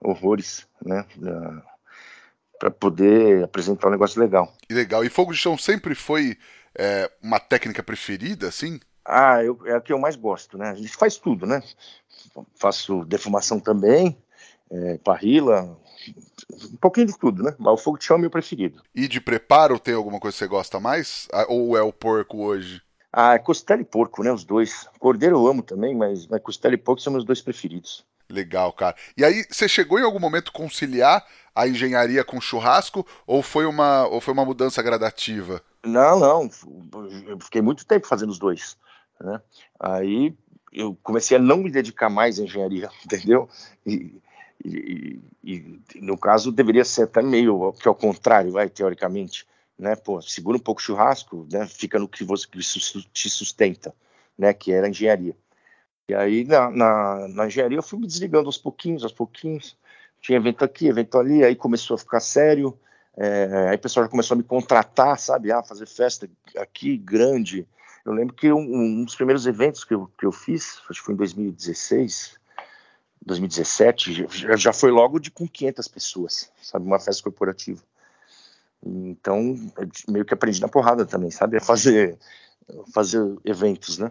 horrores, 0.00 0.66
né? 0.82 1.04
para 2.58 2.70
poder 2.70 3.44
apresentar 3.44 3.88
um 3.88 3.92
negócio 3.92 4.20
legal. 4.20 4.52
Legal. 4.70 5.04
E 5.04 5.08
fogo 5.08 5.32
de 5.32 5.38
chão 5.38 5.56
sempre 5.56 5.94
foi 5.94 6.36
é, 6.74 7.10
uma 7.22 7.38
técnica 7.38 7.82
preferida, 7.82 8.48
assim? 8.48 8.80
Ah, 9.08 9.42
eu, 9.42 9.58
é 9.64 9.74
a 9.74 9.80
que 9.80 9.90
eu 9.90 9.98
mais 9.98 10.16
gosto, 10.16 10.58
né? 10.58 10.68
A 10.68 10.74
gente 10.74 10.94
faz 10.94 11.16
tudo, 11.16 11.46
né? 11.46 11.62
Faço 12.54 13.04
defumação 13.06 13.58
também, 13.58 14.16
é, 14.70 14.98
parrila, 14.98 15.78
um 16.70 16.76
pouquinho 16.76 17.06
de 17.06 17.18
tudo, 17.18 17.42
né? 17.42 17.54
Mas 17.58 17.72
o 17.72 17.76
fogo 17.82 17.98
de 17.98 18.04
chão 18.04 18.18
é 18.18 18.20
meu 18.20 18.30
preferido. 18.30 18.82
E 18.94 19.08
de 19.08 19.18
preparo, 19.18 19.78
tem 19.78 19.94
alguma 19.94 20.20
coisa 20.20 20.34
que 20.34 20.38
você 20.38 20.46
gosta 20.46 20.78
mais? 20.78 21.26
Ah, 21.32 21.46
ou 21.48 21.76
é 21.76 21.80
o 21.80 21.92
porco 21.92 22.38
hoje? 22.44 22.82
Ah, 23.10 23.34
é 23.34 23.38
costela 23.38 23.80
e 23.80 23.84
porco, 23.84 24.22
né? 24.22 24.30
Os 24.30 24.44
dois. 24.44 24.86
Cordeiro 24.98 25.36
eu 25.36 25.46
amo 25.46 25.62
também, 25.62 25.96
mas, 25.96 26.26
mas 26.26 26.42
costela 26.42 26.74
e 26.74 26.78
porco 26.78 27.00
são 27.00 27.12
meus 27.12 27.24
dois 27.24 27.40
preferidos. 27.40 28.04
Legal, 28.30 28.70
cara. 28.74 28.94
E 29.16 29.24
aí, 29.24 29.42
você 29.50 29.66
chegou 29.66 29.98
em 29.98 30.04
algum 30.04 30.18
momento 30.18 30.52
conciliar 30.52 31.24
a 31.54 31.66
engenharia 31.66 32.22
com 32.22 32.38
churrasco 32.40 33.06
ou 33.26 33.42
foi 33.42 33.64
uma, 33.64 34.06
ou 34.06 34.20
foi 34.20 34.34
uma 34.34 34.44
mudança 34.44 34.82
gradativa? 34.82 35.62
Não, 35.82 36.20
não. 36.20 36.50
Eu 37.26 37.40
fiquei 37.40 37.62
muito 37.62 37.86
tempo 37.86 38.06
fazendo 38.06 38.30
os 38.30 38.38
dois. 38.38 38.76
Né? 39.20 39.40
Aí 39.78 40.34
eu 40.72 40.96
comecei 41.02 41.36
a 41.36 41.40
não 41.40 41.58
me 41.58 41.70
dedicar 41.70 42.08
mais 42.08 42.38
à 42.38 42.42
engenharia, 42.42 42.90
entendeu? 43.04 43.48
E, 43.86 44.20
e, 44.64 45.20
e, 45.42 45.80
no 46.00 46.18
caso 46.18 46.52
deveria 46.52 46.84
ser 46.84 47.04
até 47.04 47.22
meio 47.22 47.72
que 47.72 47.88
ao 47.88 47.94
contrário, 47.94 48.52
vai 48.52 48.68
teoricamente, 48.68 49.46
né? 49.78 49.94
Pô, 49.96 50.20
segura 50.20 50.56
um 50.56 50.60
pouco 50.60 50.80
o 50.80 50.84
churrasco, 50.84 51.46
né? 51.50 51.66
Fica 51.66 51.98
no 51.98 52.08
que 52.08 52.24
você 52.24 52.46
que 52.46 52.58
te 52.58 53.30
sustenta, 53.30 53.94
né? 54.36 54.52
Que 54.52 54.72
era 54.72 54.86
a 54.86 54.90
engenharia. 54.90 55.36
E 56.08 56.14
aí 56.14 56.44
na, 56.44 56.70
na, 56.70 57.28
na 57.28 57.46
engenharia 57.46 57.78
eu 57.78 57.82
fui 57.82 57.98
me 57.98 58.06
desligando 58.06 58.46
aos 58.46 58.58
pouquinhos, 58.58 59.04
aos 59.04 59.12
pouquinhos. 59.12 59.76
Tinha 60.20 60.38
evento 60.38 60.64
aqui, 60.64 60.88
evento 60.88 61.16
ali, 61.16 61.44
aí 61.44 61.54
começou 61.54 61.94
a 61.94 61.98
ficar 61.98 62.20
sério. 62.20 62.76
É, 63.16 63.68
aí 63.70 63.76
o 63.76 63.78
pessoal 63.78 64.04
já 64.04 64.10
começou 64.10 64.34
a 64.34 64.38
me 64.38 64.44
contratar, 64.44 65.18
sabe? 65.18 65.52
Ah, 65.52 65.62
fazer 65.62 65.86
festa 65.86 66.28
aqui 66.56 66.96
grande, 66.96 67.66
eu 68.04 68.12
lembro 68.12 68.34
que 68.34 68.52
um, 68.52 68.58
um, 68.58 69.04
dos 69.04 69.14
primeiros 69.14 69.46
eventos 69.46 69.84
que 69.84 69.94
eu, 69.94 70.10
que 70.18 70.24
eu 70.24 70.32
fiz, 70.32 70.80
acho 70.88 71.00
que 71.00 71.06
foi 71.06 71.14
em 71.14 71.18
2016, 71.18 72.38
2017, 73.24 74.26
já, 74.30 74.56
já 74.56 74.72
foi 74.72 74.90
logo 74.90 75.18
de 75.18 75.30
com 75.30 75.46
500 75.46 75.88
pessoas, 75.88 76.52
sabe? 76.62 76.86
Uma 76.86 76.98
festa 76.98 77.22
corporativa. 77.22 77.82
Então, 78.84 79.56
meio 80.08 80.24
que 80.24 80.34
aprendi 80.34 80.60
na 80.60 80.68
porrada 80.68 81.04
também, 81.04 81.30
sabe? 81.30 81.56
A 81.56 81.60
fazer, 81.60 82.16
fazer 82.92 83.20
eventos, 83.44 83.98
né? 83.98 84.10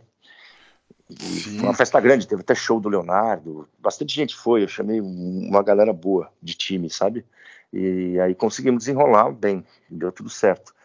Uma 1.59 1.73
festa 1.73 1.99
grande, 2.01 2.27
teve 2.27 2.41
até 2.41 2.53
show 2.53 2.81
do 2.81 2.89
Leonardo, 2.89 3.67
bastante 3.79 4.13
gente 4.13 4.35
foi, 4.35 4.63
eu 4.63 4.67
chamei 4.67 4.99
uma 4.99 5.63
galera 5.63 5.93
boa 5.93 6.29
de 6.41 6.53
time, 6.53 6.89
sabe? 6.89 7.25
E 7.71 8.19
aí 8.19 8.35
conseguimos 8.35 8.83
desenrolar 8.83 9.31
bem, 9.31 9.65
deu 9.89 10.11
tudo 10.11 10.29
certo. 10.29 10.75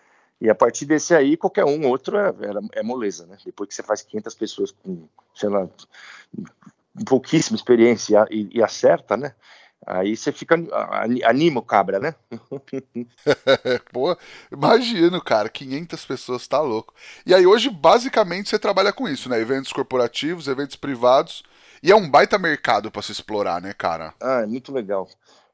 E 0.42 0.50
a 0.50 0.56
partir 0.56 0.86
desse 0.86 1.14
aí, 1.14 1.36
qualquer 1.36 1.64
um 1.64 1.86
outro 1.86 2.18
é, 2.18 2.30
é, 2.30 2.80
é 2.80 2.82
moleza, 2.82 3.24
né? 3.26 3.36
Depois 3.46 3.68
que 3.68 3.74
você 3.76 3.82
faz 3.84 4.02
500 4.02 4.34
pessoas 4.34 4.72
com, 4.72 5.06
sei 5.32 5.48
lá, 5.48 5.68
pouquíssima 7.06 7.54
experiência 7.54 8.26
e, 8.28 8.48
e 8.52 8.60
acerta, 8.60 9.16
né? 9.16 9.36
Aí 9.86 10.16
você 10.16 10.32
fica. 10.32 10.56
anima 11.24 11.60
o 11.60 11.62
cabra, 11.62 12.00
né? 12.00 12.16
Pô, 13.92 14.16
imagino, 14.50 15.22
cara, 15.22 15.48
500 15.48 16.04
pessoas, 16.04 16.48
tá 16.48 16.60
louco. 16.60 16.92
E 17.24 17.32
aí 17.32 17.46
hoje, 17.46 17.70
basicamente, 17.70 18.48
você 18.48 18.58
trabalha 18.58 18.92
com 18.92 19.08
isso, 19.08 19.28
né? 19.28 19.40
Eventos 19.40 19.72
corporativos, 19.72 20.48
eventos 20.48 20.74
privados. 20.74 21.44
E 21.80 21.92
é 21.92 21.94
um 21.94 22.10
baita 22.10 22.36
mercado 22.36 22.90
para 22.90 23.02
se 23.02 23.12
explorar, 23.12 23.62
né, 23.62 23.72
cara? 23.72 24.12
Ah, 24.20 24.40
é 24.42 24.46
muito 24.46 24.72
legal 24.72 25.08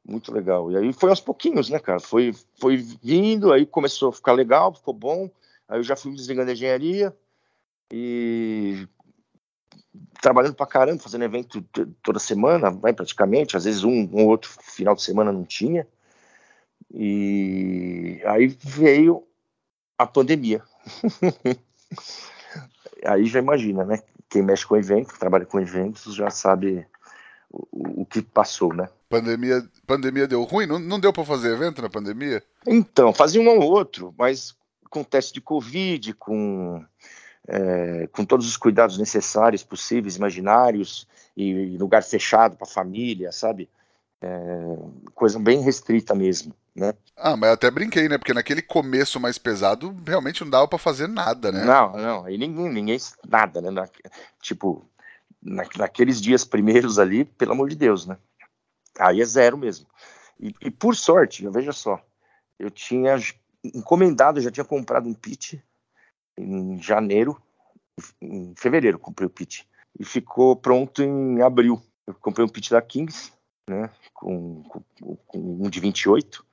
muito 0.08 0.32
legal. 0.32 0.72
E 0.72 0.76
aí 0.76 0.92
foi 0.92 1.10
aos 1.10 1.20
pouquinhos, 1.20 1.68
né, 1.68 1.78
cara? 1.78 2.00
Foi, 2.00 2.34
foi 2.58 2.78
vindo, 2.78 3.52
aí 3.52 3.66
começou 3.66 4.08
a 4.08 4.12
ficar 4.12 4.32
legal, 4.32 4.74
ficou 4.74 4.94
bom. 4.94 5.30
Aí 5.68 5.78
eu 5.78 5.82
já 5.82 5.94
fui 5.94 6.12
desligando 6.12 6.50
a 6.50 6.54
engenharia 6.54 7.14
e 7.92 8.88
trabalhando 10.20 10.54
pra 10.54 10.66
caramba, 10.66 11.02
fazendo 11.02 11.24
evento 11.24 11.62
toda 12.02 12.18
semana, 12.18 12.74
praticamente, 12.74 13.56
às 13.56 13.64
vezes 13.64 13.84
um, 13.84 14.08
um 14.12 14.26
outro 14.26 14.50
final 14.62 14.94
de 14.94 15.02
semana 15.02 15.30
não 15.30 15.44
tinha. 15.44 15.86
E 16.92 18.20
aí 18.24 18.46
veio 18.46 19.26
a 19.98 20.06
pandemia. 20.06 20.62
aí 23.04 23.26
já 23.26 23.38
imagina, 23.38 23.84
né? 23.84 24.02
Quem 24.28 24.42
mexe 24.42 24.66
com 24.66 24.76
evento, 24.76 25.18
trabalha 25.18 25.44
com 25.44 25.60
eventos, 25.60 26.14
já 26.14 26.30
sabe 26.30 26.86
o, 27.50 28.02
o 28.02 28.06
que 28.06 28.22
passou, 28.22 28.72
né? 28.72 28.88
Pandemia, 29.08 29.66
pandemia 29.86 30.28
deu 30.28 30.42
ruim? 30.44 30.66
Não, 30.66 30.78
não 30.78 31.00
deu 31.00 31.12
para 31.12 31.24
fazer 31.24 31.52
evento 31.52 31.80
na 31.80 31.88
pandemia? 31.88 32.42
Então, 32.66 33.12
fazia 33.12 33.40
um 33.40 33.48
ou 33.48 33.62
outro, 33.62 34.14
mas 34.18 34.54
com 34.90 35.02
teste 35.02 35.32
de 35.32 35.40
Covid, 35.40 36.12
com, 36.14 36.84
é, 37.46 38.06
com 38.12 38.24
todos 38.24 38.46
os 38.46 38.56
cuidados 38.56 38.98
necessários, 38.98 39.62
possíveis, 39.62 40.16
imaginários, 40.16 41.06
e 41.36 41.76
lugar 41.78 42.02
fechado 42.02 42.56
para 42.56 42.66
família, 42.66 43.30
sabe? 43.30 43.68
É, 44.20 44.76
coisa 45.14 45.38
bem 45.38 45.60
restrita 45.60 46.14
mesmo, 46.14 46.52
né? 46.74 46.92
Ah, 47.16 47.36
mas 47.36 47.48
eu 47.48 47.54
até 47.54 47.70
brinquei, 47.70 48.08
né? 48.08 48.18
Porque 48.18 48.34
naquele 48.34 48.60
começo 48.60 49.20
mais 49.20 49.38
pesado, 49.38 49.96
realmente 50.04 50.42
não 50.42 50.50
dava 50.50 50.66
para 50.66 50.78
fazer 50.78 51.06
nada, 51.06 51.52
né? 51.52 51.64
Não, 51.64 51.92
não, 51.92 52.24
aí 52.24 52.36
ninguém, 52.36 52.68
ninguém 52.72 52.98
nada, 53.28 53.60
né? 53.60 53.70
Na, 53.70 53.88
tipo, 54.42 54.84
na, 55.40 55.64
naqueles 55.76 56.20
dias 56.20 56.44
primeiros 56.44 56.98
ali, 56.98 57.24
pelo 57.24 57.52
amor 57.52 57.68
de 57.68 57.76
Deus, 57.76 58.04
né? 58.04 58.18
Aí 58.98 59.20
é 59.20 59.24
zero 59.24 59.56
mesmo. 59.56 59.86
E, 60.40 60.54
e 60.60 60.70
por 60.70 60.94
sorte, 60.94 61.48
veja 61.48 61.72
só, 61.72 62.00
eu 62.58 62.70
tinha 62.70 63.16
encomendado, 63.64 64.40
já 64.40 64.50
tinha 64.50 64.64
comprado 64.64 65.08
um 65.08 65.14
pit 65.14 65.62
em 66.36 66.80
janeiro, 66.80 67.40
em 68.20 68.54
fevereiro 68.56 68.98
comprei 68.98 69.26
o 69.26 69.30
pit 69.30 69.68
e 69.98 70.04
ficou 70.04 70.54
pronto 70.54 71.02
em 71.02 71.42
abril. 71.42 71.82
Eu 72.06 72.14
comprei 72.14 72.44
um 72.44 72.48
pit 72.48 72.70
da 72.70 72.80
Kings, 72.80 73.32
né, 73.68 73.90
com, 74.14 74.62
com, 74.62 75.16
com 75.26 75.38
um 75.38 75.68
de 75.68 75.80
28 75.80 76.46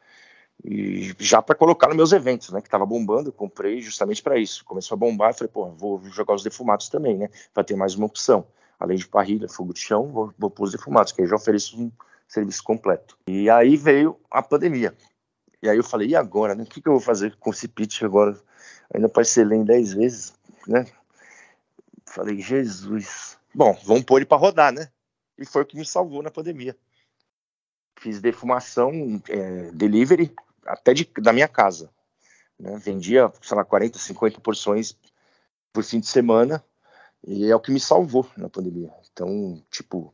e 0.63 1.13
já 1.19 1.41
para 1.41 1.55
colocar 1.55 1.87
nos 1.87 1.95
meus 1.95 2.11
eventos, 2.11 2.49
né, 2.49 2.61
que 2.61 2.67
estava 2.67 2.85
bombando, 2.85 3.29
eu 3.29 3.33
comprei 3.33 3.81
justamente 3.81 4.23
para 4.23 4.37
isso. 4.37 4.63
Começou 4.65 4.95
a 4.95 4.97
bombar, 4.97 5.31
eu 5.31 5.33
falei, 5.35 5.51
pô, 5.51 5.69
vou 5.71 6.01
jogar 6.05 6.33
os 6.33 6.43
defumados 6.43 6.89
também, 6.89 7.17
né, 7.17 7.29
para 7.53 7.63
ter 7.63 7.75
mais 7.75 7.95
uma 7.95 8.05
opção. 8.05 8.47
Além 8.79 8.97
de 8.97 9.07
parrilha, 9.07 9.47
fogo 9.47 9.73
de 9.73 9.79
chão, 9.79 10.11
vou, 10.11 10.33
vou 10.37 10.49
pôr 10.49 10.65
os 10.65 10.71
defumados, 10.71 11.11
que 11.11 11.21
aí 11.21 11.27
já 11.27 11.35
ofereço 11.35 11.79
um, 11.79 11.91
serviço 12.27 12.63
completo. 12.63 13.17
E 13.27 13.49
aí 13.49 13.75
veio 13.75 14.19
a 14.29 14.41
pandemia. 14.41 14.95
E 15.61 15.69
aí 15.69 15.77
eu 15.77 15.83
falei, 15.83 16.09
e 16.09 16.15
agora, 16.15 16.53
né? 16.53 16.63
O 16.63 16.65
que, 16.65 16.81
que 16.81 16.87
eu 16.87 16.93
vou 16.93 17.01
fazer 17.01 17.35
com 17.37 17.49
esse 17.51 17.67
pitch 17.67 18.03
agora? 18.03 18.39
Ainda 18.93 19.09
parcelei 19.09 19.57
em 19.57 19.65
10 19.65 19.93
vezes, 19.93 20.33
né? 20.67 20.85
Falei, 22.05 22.39
Jesus. 22.39 23.37
Bom, 23.53 23.77
vamos 23.83 24.03
pôr 24.03 24.17
ele 24.17 24.25
para 24.25 24.37
rodar, 24.37 24.71
né? 24.71 24.89
E 25.37 25.45
foi 25.45 25.63
o 25.63 25.65
que 25.65 25.77
me 25.77 25.85
salvou 25.85 26.21
na 26.21 26.31
pandemia. 26.31 26.77
Fiz 27.99 28.21
defumação, 28.21 28.91
é, 29.29 29.71
delivery, 29.71 30.33
até 30.65 30.93
de, 30.93 31.09
da 31.19 31.33
minha 31.33 31.47
casa. 31.47 31.89
Né? 32.59 32.77
Vendia, 32.77 33.31
sei 33.41 33.57
lá, 33.57 33.65
40, 33.65 33.97
50 33.97 34.39
porções 34.39 34.97
por 35.73 35.83
fim 35.83 35.99
de 35.99 36.07
semana. 36.07 36.63
E 37.27 37.49
é 37.49 37.55
o 37.55 37.59
que 37.59 37.71
me 37.71 37.79
salvou 37.79 38.29
na 38.37 38.49
pandemia. 38.49 38.93
Então, 39.11 39.61
tipo, 39.71 40.13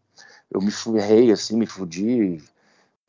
eu 0.51 0.62
me 0.62 0.70
ferrei, 0.70 1.31
assim, 1.31 1.55
me 1.55 1.65
fudi, 1.65 2.43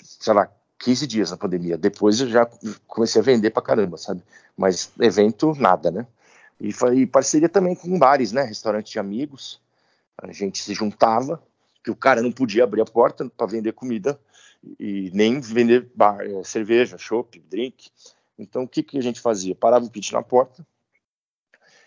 sei 0.01 0.33
lá, 0.33 0.49
15 0.79 1.07
dias 1.07 1.31
na 1.33 1.37
pandemia. 1.37 1.77
Depois 1.77 2.21
eu 2.21 2.29
já 2.29 2.49
comecei 2.87 3.21
a 3.21 3.25
vender 3.25 3.51
pra 3.51 3.61
caramba, 3.61 3.97
sabe? 3.97 4.23
Mas 4.57 4.93
evento, 5.01 5.55
nada, 5.59 5.91
né? 5.91 6.07
E, 6.61 6.73
foi, 6.73 7.05
parceria 7.05 7.49
também 7.49 7.75
com 7.75 7.99
bares, 7.99 8.31
né? 8.31 8.43
Restaurante 8.43 8.93
de 8.93 8.99
amigos. 8.99 9.61
A 10.17 10.31
gente 10.31 10.63
se 10.63 10.73
juntava, 10.73 11.43
que 11.83 11.91
o 11.91 11.97
cara 11.97 12.23
não 12.23 12.31
podia 12.31 12.63
abrir 12.63 12.81
a 12.81 12.85
porta 12.85 13.29
para 13.37 13.47
vender 13.47 13.73
comida 13.73 14.19
e 14.79 15.11
nem 15.13 15.41
vender 15.41 15.91
bar, 15.97 16.21
é, 16.21 16.45
cerveja, 16.45 16.97
chopp, 16.97 17.41
drink. 17.51 17.91
Então 18.39 18.63
o 18.63 18.69
que, 18.69 18.85
que 18.85 18.99
a 18.99 19.03
gente 19.03 19.21
fazia? 19.21 19.55
Parava 19.55 19.85
o 19.85 19.91
pit 19.91 20.13
na 20.13 20.23
porta 20.23 20.65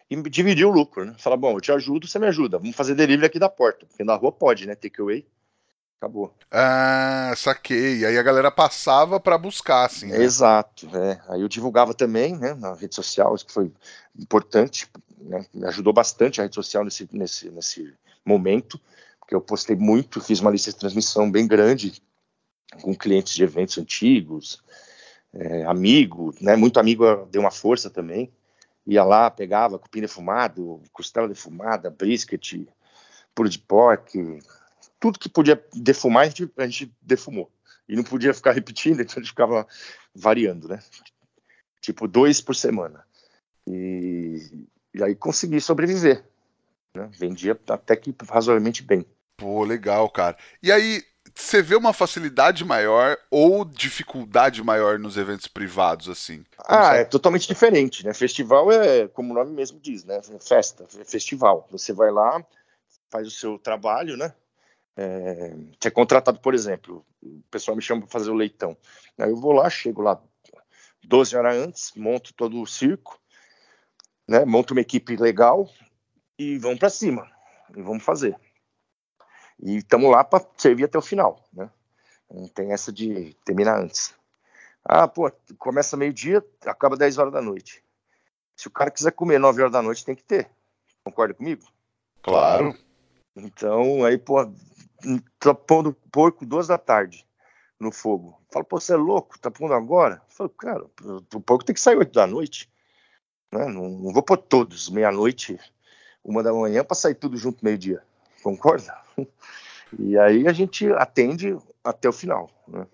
e 0.09 0.21
dividia 0.29 0.67
o 0.67 0.71
lucro, 0.71 1.05
né? 1.05 1.15
Falava, 1.17 1.39
bom, 1.39 1.53
eu 1.53 1.61
te 1.61 1.71
ajudo, 1.71 2.07
você 2.07 2.19
me 2.19 2.27
ajuda. 2.27 2.59
Vamos 2.59 2.75
fazer 2.75 2.93
delivery 2.93 3.27
aqui 3.27 3.39
da 3.39 3.47
porta, 3.47 3.85
porque 3.85 4.03
na 4.03 4.15
rua 4.15 4.33
pode, 4.33 4.67
né? 4.67 4.75
Takeaway 4.75 5.25
acabou. 5.99 6.33
Ah, 6.51 7.33
saquei. 7.35 8.05
Aí 8.05 8.17
a 8.17 8.23
galera 8.23 8.51
passava 8.51 9.19
para 9.19 9.37
buscar, 9.37 9.85
assim. 9.85 10.07
Né? 10.07 10.23
Exato. 10.23 10.87
É. 10.95 11.21
Aí 11.29 11.41
eu 11.41 11.47
divulgava 11.47 11.93
também, 11.93 12.35
né, 12.37 12.53
na 12.53 12.73
rede 12.73 12.95
social, 12.95 13.33
isso 13.35 13.45
que 13.45 13.53
foi 13.53 13.71
importante, 14.17 14.87
né, 15.19 15.45
me 15.53 15.65
ajudou 15.65 15.93
bastante 15.93 16.39
a 16.39 16.43
rede 16.43 16.55
social 16.55 16.83
nesse, 16.83 17.07
nesse, 17.11 17.49
nesse 17.49 17.93
momento, 18.25 18.79
porque 19.19 19.35
eu 19.35 19.41
postei 19.41 19.75
muito, 19.75 20.21
fiz 20.21 20.39
uma 20.39 20.51
lista 20.51 20.71
de 20.71 20.77
transmissão 20.77 21.29
bem 21.29 21.47
grande 21.47 22.01
com 22.81 22.95
clientes 22.95 23.33
de 23.33 23.43
eventos 23.43 23.77
antigos, 23.77 24.63
é, 25.33 25.65
amigo, 25.65 26.33
né, 26.39 26.55
muito 26.55 26.79
amigo 26.79 27.25
deu 27.29 27.41
uma 27.41 27.51
força 27.51 27.89
também, 27.89 28.31
ia 28.85 29.03
lá, 29.03 29.29
pegava 29.29 29.79
cupim 29.79 30.01
defumado, 30.01 30.81
costela 30.93 31.27
defumada, 31.27 31.89
brisket, 31.89 32.67
puro 33.33 33.49
de 33.49 33.59
pork, 33.59 34.39
tudo 34.99 35.19
que 35.19 35.29
podia 35.29 35.63
defumar, 35.73 36.23
a 36.23 36.29
gente, 36.29 36.51
a 36.57 36.67
gente 36.67 36.95
defumou. 37.01 37.51
e 37.87 37.95
não 37.95 38.03
podia 38.03 38.33
ficar 38.33 38.51
repetindo, 38.51 38.99
então 39.01 39.15
a 39.17 39.19
gente 39.19 39.29
ficava 39.29 39.67
variando, 40.13 40.67
né? 40.67 40.79
Tipo, 41.81 42.07
dois 42.07 42.41
por 42.41 42.55
semana. 42.55 43.05
E, 43.67 44.67
e 44.93 45.03
aí 45.03 45.15
consegui 45.15 45.61
sobreviver. 45.61 46.23
Né? 46.95 47.09
Vendia 47.11 47.59
até 47.69 47.95
que 47.95 48.15
razoavelmente 48.27 48.81
bem. 48.81 49.05
Pô, 49.37 49.63
legal, 49.63 50.09
cara. 50.09 50.37
E 50.63 50.71
aí, 50.71 51.03
você 51.35 51.61
vê 51.61 51.75
uma 51.75 51.91
facilidade 51.91 52.63
maior 52.63 53.17
ou 53.29 53.65
dificuldade 53.65 54.63
maior 54.63 54.97
nos 54.97 55.17
eventos 55.17 55.47
privados, 55.47 56.07
assim? 56.07 56.45
Ah, 56.65 56.95
é 56.95 57.03
totalmente 57.03 57.47
diferente, 57.47 58.05
né? 58.05 58.13
Festival 58.13 58.71
é, 58.71 59.07
como 59.09 59.33
o 59.33 59.35
nome 59.35 59.51
mesmo 59.51 59.79
diz, 59.79 60.05
né? 60.05 60.21
Festa, 60.39 60.87
é 60.99 61.03
festival. 61.03 61.67
Você 61.71 61.91
vai 61.91 62.09
lá, 62.09 62.43
faz 63.09 63.27
o 63.27 63.31
seu 63.31 63.59
trabalho, 63.59 64.15
né? 64.15 64.33
É, 64.97 65.49
você 65.79 65.87
é 65.87 65.91
contratado, 65.91 66.39
por 66.39 66.53
exemplo, 66.53 67.05
o 67.21 67.41
pessoal 67.51 67.75
me 67.75 67.81
chama 67.81 68.01
para 68.01 68.11
fazer 68.11 68.31
o 68.31 68.35
leitão. 68.35 68.77
Aí 69.17 69.29
eu 69.29 69.35
vou 69.35 69.51
lá, 69.51 69.69
chego 69.69 70.01
lá 70.01 70.21
12 71.03 71.35
horas 71.35 71.57
antes, 71.57 71.91
monto 71.95 72.33
todo 72.33 72.61
o 72.61 72.65
circo, 72.65 73.19
né? 74.27 74.45
Monto 74.45 74.73
uma 74.73 74.81
equipe 74.81 75.15
legal 75.15 75.69
e 76.39 76.57
vamos 76.57 76.79
para 76.79 76.89
cima. 76.89 77.29
E 77.75 77.81
vamos 77.81 78.03
fazer. 78.03 78.39
E 79.59 79.77
estamos 79.77 80.09
lá 80.11 80.23
para 80.23 80.45
servir 80.57 80.85
até 80.85 80.97
o 80.97 81.01
final, 81.01 81.43
né? 81.53 81.69
Não 82.31 82.47
tem 82.47 82.71
essa 82.71 82.91
de 82.91 83.35
terminar 83.45 83.79
antes. 83.79 84.13
Ah, 84.83 85.07
pô, 85.07 85.31
começa 85.57 85.97
meio-dia, 85.97 86.45
acaba 86.65 86.97
10 86.97 87.17
horas 87.17 87.33
da 87.33 87.41
noite. 87.41 87.83
Se 88.55 88.67
o 88.67 88.71
cara 88.71 88.91
quiser 88.91 89.11
comer 89.11 89.39
9 89.39 89.61
horas 89.61 89.73
da 89.73 89.81
noite, 89.81 90.05
tem 90.05 90.15
que 90.15 90.23
ter. 90.23 90.49
Concorda 91.03 91.33
comigo? 91.33 91.63
Claro. 92.21 92.75
Então, 93.35 94.03
aí, 94.05 94.17
pô, 94.17 94.37
tá 95.39 95.53
pondo 95.53 95.93
porco 96.11 96.45
duas 96.45 96.67
da 96.67 96.77
tarde 96.77 97.25
no 97.79 97.91
fogo. 97.91 98.39
Fala, 98.51 98.65
pô, 98.65 98.79
você 98.79 98.93
é 98.93 98.97
louco? 98.97 99.37
Tá 99.39 99.51
pondo 99.51 99.73
agora? 99.73 100.21
Falo, 100.29 100.49
cara, 100.49 100.85
o 101.03 101.41
porco 101.41 101.65
tem 101.65 101.73
que 101.73 101.81
sair 101.81 101.97
8 101.97 102.11
da 102.11 102.25
noite. 102.25 102.69
Né? 103.51 103.65
Não, 103.65 103.89
não 103.89 104.13
vou 104.13 104.23
pôr 104.23 104.37
todos 104.37 104.89
meia-noite, 104.89 105.59
uma 106.23 106.41
da 106.41 106.53
manhã, 106.53 106.83
para 106.83 106.95
sair 106.95 107.15
tudo 107.15 107.37
junto 107.37 107.63
meio-dia. 107.63 108.01
Concorda? 108.43 108.95
E 109.97 110.17
aí 110.17 110.45
a 110.45 110.51
gente 110.51 110.91
atende 110.93 111.55
até 111.81 112.09
o 112.09 112.11
final. 112.11 112.49
Né? 112.67 112.85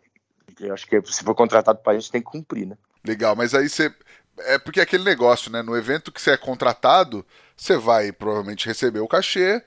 Eu 0.59 0.73
acho 0.73 0.85
que 0.85 1.01
se 1.05 1.23
for 1.23 1.33
contratado 1.33 1.79
para 1.79 1.97
isso, 1.97 2.11
tem 2.11 2.21
que 2.21 2.29
cumprir, 2.29 2.67
né? 2.67 2.77
Legal, 3.03 3.35
mas 3.35 3.55
aí 3.55 3.67
você. 3.67 3.91
É 4.39 4.59
porque 4.59 4.79
é 4.79 4.83
aquele 4.83 5.03
negócio, 5.03 5.51
né? 5.51 5.63
No 5.63 5.75
evento 5.75 6.11
que 6.11 6.21
você 6.21 6.31
é 6.31 6.37
contratado, 6.37 7.25
você 7.55 7.75
vai 7.77 8.11
provavelmente 8.11 8.67
receber 8.67 8.99
o 8.99 9.07
cachê 9.07 9.63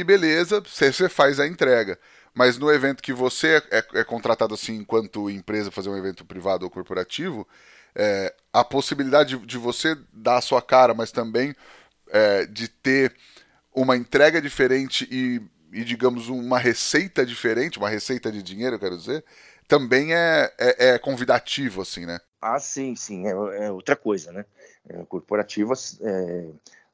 e 0.00 0.04
beleza, 0.04 0.60
você, 0.60 1.08
faz 1.08 1.38
a 1.40 1.46
entrega. 1.46 1.98
Mas 2.34 2.58
no 2.58 2.70
evento 2.70 3.02
que 3.02 3.12
você 3.12 3.62
é, 3.70 3.78
é, 3.78 4.00
é 4.00 4.04
contratado 4.04 4.54
assim 4.54 4.76
enquanto 4.76 5.30
empresa 5.30 5.70
fazer 5.70 5.88
um 5.88 5.96
evento 5.96 6.24
privado 6.24 6.64
ou 6.64 6.70
corporativo, 6.70 7.46
é, 7.94 8.34
a 8.52 8.64
possibilidade 8.64 9.36
de, 9.36 9.46
de, 9.46 9.58
você 9.58 9.96
dar 10.12 10.38
a 10.38 10.40
sua 10.40 10.60
cara, 10.60 10.94
mas 10.94 11.12
também 11.12 11.54
é, 12.10 12.44
de 12.46 12.66
ter 12.66 13.14
uma 13.72 13.96
entrega 13.96 14.42
diferente 14.42 15.08
e 15.10 15.40
e, 15.74 15.82
digamos, 15.82 16.28
uma 16.28 16.56
receita 16.56 17.26
diferente, 17.26 17.78
uma 17.78 17.88
receita 17.90 18.30
de 18.30 18.42
dinheiro, 18.42 18.78
quero 18.78 18.96
dizer, 18.96 19.24
também 19.66 20.14
é, 20.14 20.52
é, 20.56 20.90
é 20.90 20.98
convidativo, 20.98 21.82
assim, 21.82 22.06
né? 22.06 22.20
Ah, 22.40 22.60
sim, 22.60 22.94
sim, 22.94 23.26
é, 23.26 23.30
é 23.66 23.70
outra 23.72 23.96
coisa, 23.96 24.30
né? 24.30 24.44
Corporativas, 25.08 25.98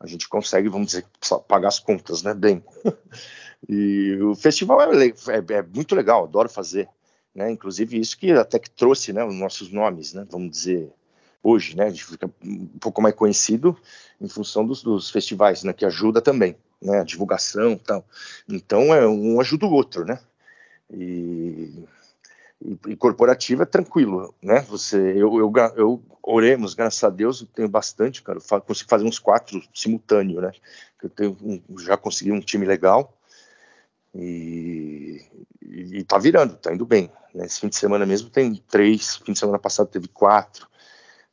a 0.01 0.07
gente 0.07 0.29
consegue, 0.29 0.69
vamos 0.69 0.89
dizer, 0.89 1.07
pagar 1.47 1.69
as 1.69 1.79
contas, 1.79 2.23
né? 2.23 2.33
Bem. 2.33 2.65
e 3.69 4.19
o 4.23 4.35
festival 4.35 4.81
é, 4.81 5.07
é, 5.07 5.13
é, 5.55 5.63
muito 5.63 5.95
legal, 5.95 6.25
adoro 6.25 6.49
fazer, 6.49 6.89
né? 7.35 7.51
Inclusive 7.51 8.01
isso 8.01 8.17
que 8.17 8.33
até 8.33 8.59
que 8.59 8.71
trouxe, 8.71 9.13
né, 9.13 9.23
os 9.23 9.35
nossos 9.35 9.71
nomes, 9.71 10.15
né? 10.15 10.27
Vamos 10.31 10.51
dizer, 10.51 10.91
hoje, 11.43 11.77
né? 11.77 11.85
A 11.85 11.91
gente 11.91 12.07
fica 12.07 12.31
um 12.43 12.79
pouco 12.81 13.03
mais 13.03 13.15
conhecido 13.15 13.77
em 14.19 14.29
função 14.29 14.65
dos, 14.67 14.83
dos 14.83 15.11
festivais, 15.11 15.63
né? 15.63 15.75
Que 15.75 15.85
ajuda 15.85 16.23
também 16.23 16.57
né, 16.81 17.01
a 17.01 17.05
divulgação 17.05 17.77
tal. 17.77 18.05
Então, 18.49 18.95
é 18.95 19.07
um 19.07 19.39
ajuda 19.39 19.67
o 19.67 19.73
outro, 19.73 20.05
né? 20.07 20.19
E, 20.91 21.85
e, 22.63 22.79
e 22.89 22.97
corporativo 22.97 23.63
é 23.63 23.67
tranquilo, 23.67 24.35
né? 24.43 24.61
Você, 24.69 24.97
eu, 24.97 25.39
eu, 25.39 25.53
eu 25.77 26.03
oremos, 26.23 26.75
graças 26.75 27.03
a 27.03 27.09
Deus, 27.09 27.41
eu 27.41 27.47
tenho 27.47 27.69
bastante, 27.69 28.23
cara. 28.23 28.39
Eu 28.39 28.61
consigo 28.61 28.91
fazer 28.91 29.05
uns 29.05 29.19
quatro 29.19 29.63
simultâneo, 29.75 30.41
né? 30.41 30.53
Eu 31.03 31.09
tenho 31.09 31.37
um, 31.43 31.79
já 31.79 31.97
consegui 31.97 32.33
um 32.33 32.41
time 32.41 32.67
legal 32.67 33.17
e, 34.15 35.25
e, 35.63 35.99
e 35.99 36.05
tá 36.05 36.19
virando, 36.19 36.57
tá 36.57 36.73
indo 36.73 36.85
bem. 36.85 37.11
Né? 37.35 37.47
Esse 37.47 37.61
fim 37.61 37.69
de 37.69 37.77
semana 37.77 38.05
mesmo 38.05 38.29
tem 38.29 38.55
três, 38.69 39.17
fim 39.17 39.33
de 39.33 39.39
semana 39.39 39.59
passado 39.59 39.89
teve 39.89 40.09
quatro. 40.09 40.69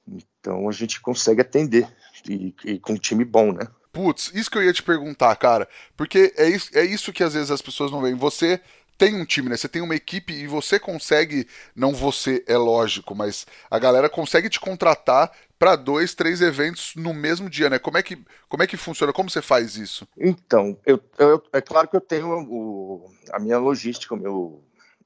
Então 0.07 0.69
a 0.69 0.71
gente 0.71 1.01
consegue 1.01 1.41
atender 1.41 1.87
e, 2.27 2.55
e 2.63 2.79
com 2.79 2.93
um 2.93 2.97
time 2.97 3.25
bom, 3.25 3.51
né? 3.51 3.67
Putz, 3.91 4.31
isso 4.33 4.51
que 4.51 4.57
eu 4.57 4.63
ia 4.63 4.71
te 4.71 4.83
perguntar, 4.83 5.35
cara. 5.37 5.67
Porque 5.95 6.31
é 6.37 6.47
isso, 6.47 6.69
é 6.77 6.85
isso 6.85 7.11
que 7.11 7.23
às 7.23 7.33
vezes 7.33 7.49
as 7.49 7.61
pessoas 7.61 7.91
não 7.91 8.01
veem. 8.01 8.15
Você 8.15 8.61
tem 8.97 9.15
um 9.15 9.25
time, 9.25 9.49
né? 9.49 9.57
Você 9.57 9.67
tem 9.67 9.81
uma 9.81 9.95
equipe 9.95 10.33
e 10.33 10.47
você 10.47 10.79
consegue, 10.79 11.47
não 11.75 11.93
você, 11.93 12.43
é 12.47 12.57
lógico, 12.57 13.13
mas 13.13 13.45
a 13.69 13.77
galera 13.77 14.09
consegue 14.09 14.49
te 14.49 14.59
contratar 14.59 15.31
para 15.59 15.75
dois, 15.75 16.15
três 16.15 16.41
eventos 16.41 16.93
no 16.95 17.13
mesmo 17.13 17.49
dia, 17.49 17.69
né? 17.69 17.79
Como 17.79 17.97
é 17.97 18.03
que, 18.03 18.17
como 18.49 18.63
é 18.63 18.67
que 18.67 18.77
funciona? 18.77 19.13
Como 19.13 19.29
você 19.29 19.41
faz 19.41 19.75
isso? 19.75 20.07
Então, 20.17 20.77
eu, 20.85 20.99
eu 21.17 21.43
é 21.53 21.61
claro 21.61 21.87
que 21.87 21.95
eu 21.95 22.01
tenho 22.01 22.27
o, 22.49 23.11
a 23.31 23.39
minha 23.39 23.57
logística, 23.57 24.13
o 24.13 24.17
meu, 24.17 24.63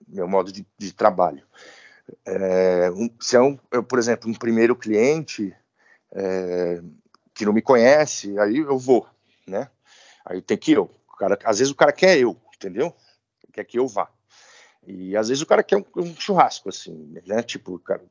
meu 0.08 0.28
modo 0.28 0.52
de, 0.52 0.66
de 0.78 0.94
trabalho. 0.94 1.44
É, 2.26 2.90
um, 2.92 3.10
se 3.20 3.36
é 3.36 3.42
um, 3.42 3.58
eu, 3.72 3.84
por 3.84 4.00
exemplo, 4.00 4.30
um 4.30 4.34
primeiro 4.34 4.76
cliente, 4.76 5.54
é, 6.14 6.82
que 7.34 7.46
não 7.46 7.54
me 7.54 7.62
conhece, 7.62 8.38
aí 8.40 8.58
eu 8.58 8.78
vou, 8.78 9.08
né? 9.48 9.70
Aí 10.26 10.42
tem 10.42 10.58
que 10.58 10.74
eu. 10.74 10.90
Cara, 11.18 11.38
às 11.44 11.60
vezes 11.60 11.72
o 11.72 11.76
cara 11.76 11.92
quer 11.92 12.18
eu, 12.18 12.36
entendeu? 12.56 12.94
Quer 13.52 13.66
que 13.66 13.80
eu 13.80 13.88
vá. 13.88 14.10
E 14.86 15.16
às 15.16 15.28
vezes 15.28 15.42
o 15.42 15.46
cara 15.46 15.62
quer 15.62 15.78
um, 15.78 15.86
um 15.96 16.16
churrasco, 16.16 16.70
assim, 16.70 17.14
né? 17.26 17.44
Tipo, 17.44 17.78
cara. 17.80 18.02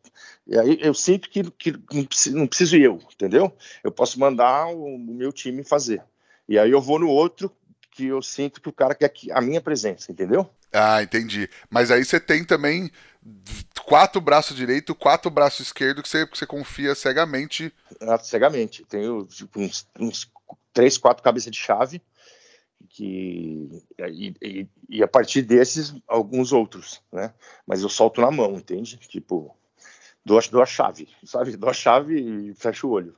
E 0.46 0.56
aí 0.58 0.78
eu 0.80 0.94
sinto 0.94 1.28
que, 1.28 1.42
que 1.50 1.72
não, 1.92 2.04
preciso, 2.04 2.36
não 2.36 2.46
preciso 2.46 2.76
eu, 2.76 3.00
entendeu? 3.12 3.52
Eu 3.82 3.90
posso 3.90 4.20
mandar 4.20 4.68
o, 4.68 4.94
o, 4.94 4.98
meu 4.98 5.32
time 5.32 5.64
fazer. 5.64 6.02
E 6.48 6.58
aí 6.58 6.70
eu 6.70 6.80
vou 6.80 6.98
no 6.98 7.08
outro 7.08 7.50
que 7.90 8.06
eu 8.06 8.22
sinto 8.22 8.60
que 8.60 8.68
o 8.68 8.72
cara 8.72 8.94
quer 8.94 9.12
a 9.32 9.40
minha 9.40 9.60
presença, 9.60 10.12
entendeu? 10.12 10.48
Ah, 10.72 11.02
entendi. 11.02 11.50
Mas 11.68 11.90
aí 11.90 12.04
você 12.04 12.20
tem 12.20 12.44
também 12.44 12.88
quatro 13.84 14.20
braços 14.20 14.56
direito, 14.56 14.94
quatro 14.94 15.28
braços 15.28 15.66
esquerdo 15.66 16.02
que 16.02 16.08
você, 16.08 16.24
que 16.24 16.38
você 16.38 16.46
confia 16.46 16.94
cegamente. 16.94 17.72
Ah, 18.00 18.18
cegamente. 18.18 18.84
Tenho 18.88 19.26
tipo, 19.26 19.60
uns, 19.60 19.88
uns 19.98 20.30
três, 20.72 20.96
quatro 20.96 21.24
cabeças 21.24 21.50
de 21.50 21.58
chave 21.58 22.00
que 22.88 23.68
e, 23.98 24.34
e, 24.42 24.68
e, 24.88 25.02
a 25.02 25.08
partir 25.08 25.42
desses 25.42 25.94
alguns 26.06 26.52
outros, 26.52 27.02
né? 27.12 27.32
Mas 27.66 27.82
eu 27.82 27.88
solto 27.88 28.20
na 28.20 28.30
mão, 28.30 28.56
entende? 28.56 28.96
Tipo, 28.96 29.56
dou, 30.24 30.40
dou 30.50 30.62
a 30.62 30.66
chave, 30.66 31.08
sabe? 31.24 31.56
Dou 31.56 31.70
a 31.70 31.74
chave 31.74 32.20
e 32.20 32.54
fecho 32.54 32.88
o 32.88 32.90
olho, 32.90 33.16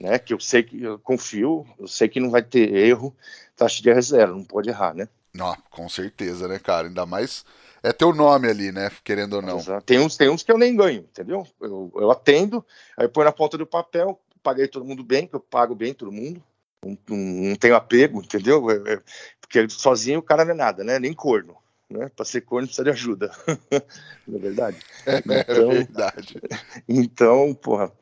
né? 0.00 0.18
Que 0.18 0.32
eu 0.32 0.40
sei 0.40 0.62
que 0.62 0.82
eu 0.82 0.98
confio, 0.98 1.66
eu 1.78 1.86
sei 1.86 2.08
que 2.08 2.20
não 2.20 2.30
vai 2.30 2.42
ter 2.42 2.72
erro, 2.72 3.14
taxa 3.56 3.82
de 3.82 3.88
erro 3.88 3.98
é 3.98 4.02
zero, 4.02 4.36
não 4.36 4.44
pode 4.44 4.68
errar, 4.68 4.94
né? 4.94 5.08
Não, 5.32 5.56
com 5.68 5.88
certeza, 5.88 6.46
né, 6.46 6.58
cara? 6.58 6.86
Ainda 6.86 7.04
mais 7.04 7.44
é 7.82 7.92
teu 7.92 8.14
nome 8.14 8.48
ali, 8.48 8.72
né? 8.72 8.90
Querendo 9.02 9.34
ou 9.34 9.42
não. 9.42 9.58
Tem 9.82 9.98
uns, 9.98 10.16
tem 10.16 10.30
uns 10.30 10.42
que 10.42 10.50
eu 10.50 10.56
nem 10.56 10.74
ganho, 10.74 11.00
entendeu? 11.00 11.46
Eu, 11.60 11.92
eu 11.96 12.10
atendo, 12.10 12.64
aí 12.96 13.08
põe 13.08 13.24
na 13.24 13.32
ponta 13.32 13.58
do 13.58 13.66
papel, 13.66 14.18
paguei 14.42 14.68
todo 14.68 14.84
mundo 14.84 15.02
bem, 15.02 15.26
que 15.26 15.34
eu 15.34 15.40
pago 15.40 15.74
bem 15.74 15.92
todo 15.92 16.12
mundo. 16.12 16.42
Não, 16.84 16.98
não, 17.08 17.56
tenho 17.56 17.76
apego, 17.76 18.20
entendeu? 18.20 18.70
É, 18.70 18.94
é, 18.94 19.02
porque 19.40 19.68
sozinho 19.68 20.20
o 20.20 20.22
cara 20.22 20.44
não 20.44 20.52
é 20.52 20.54
nada, 20.54 20.84
né? 20.84 20.98
Nem 20.98 21.12
corno. 21.12 21.56
Né? 21.88 22.10
Para 22.14 22.24
ser 22.24 22.40
corno 22.42 22.66
precisa 22.66 22.84
de 22.84 22.90
ajuda. 22.90 23.30
não 24.26 24.38
é 24.38 24.40
verdade? 24.40 24.78
É, 25.06 25.18
então, 25.18 25.70
é 25.70 25.74
verdade. 25.74 26.40
Então, 26.88 27.54
porra. 27.54 27.92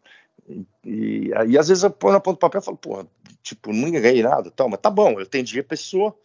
E 0.84 1.30
aí, 1.36 1.56
às 1.56 1.68
vezes, 1.68 1.84
eu 1.84 1.90
ponho 1.90 2.14
na 2.14 2.20
ponta 2.20 2.36
do 2.36 2.40
papel 2.40 2.60
e 2.60 2.64
falo, 2.64 2.76
porra, 2.76 3.06
tipo, 3.42 3.72
não 3.72 3.90
ganhei 3.90 4.22
nada, 4.22 4.50
tal, 4.50 4.68
mas 4.68 4.80
tá 4.80 4.90
bom, 4.90 5.12
eu 5.12 5.22
atendi 5.22 5.60
a 5.60 5.64
pessoa, 5.64 6.16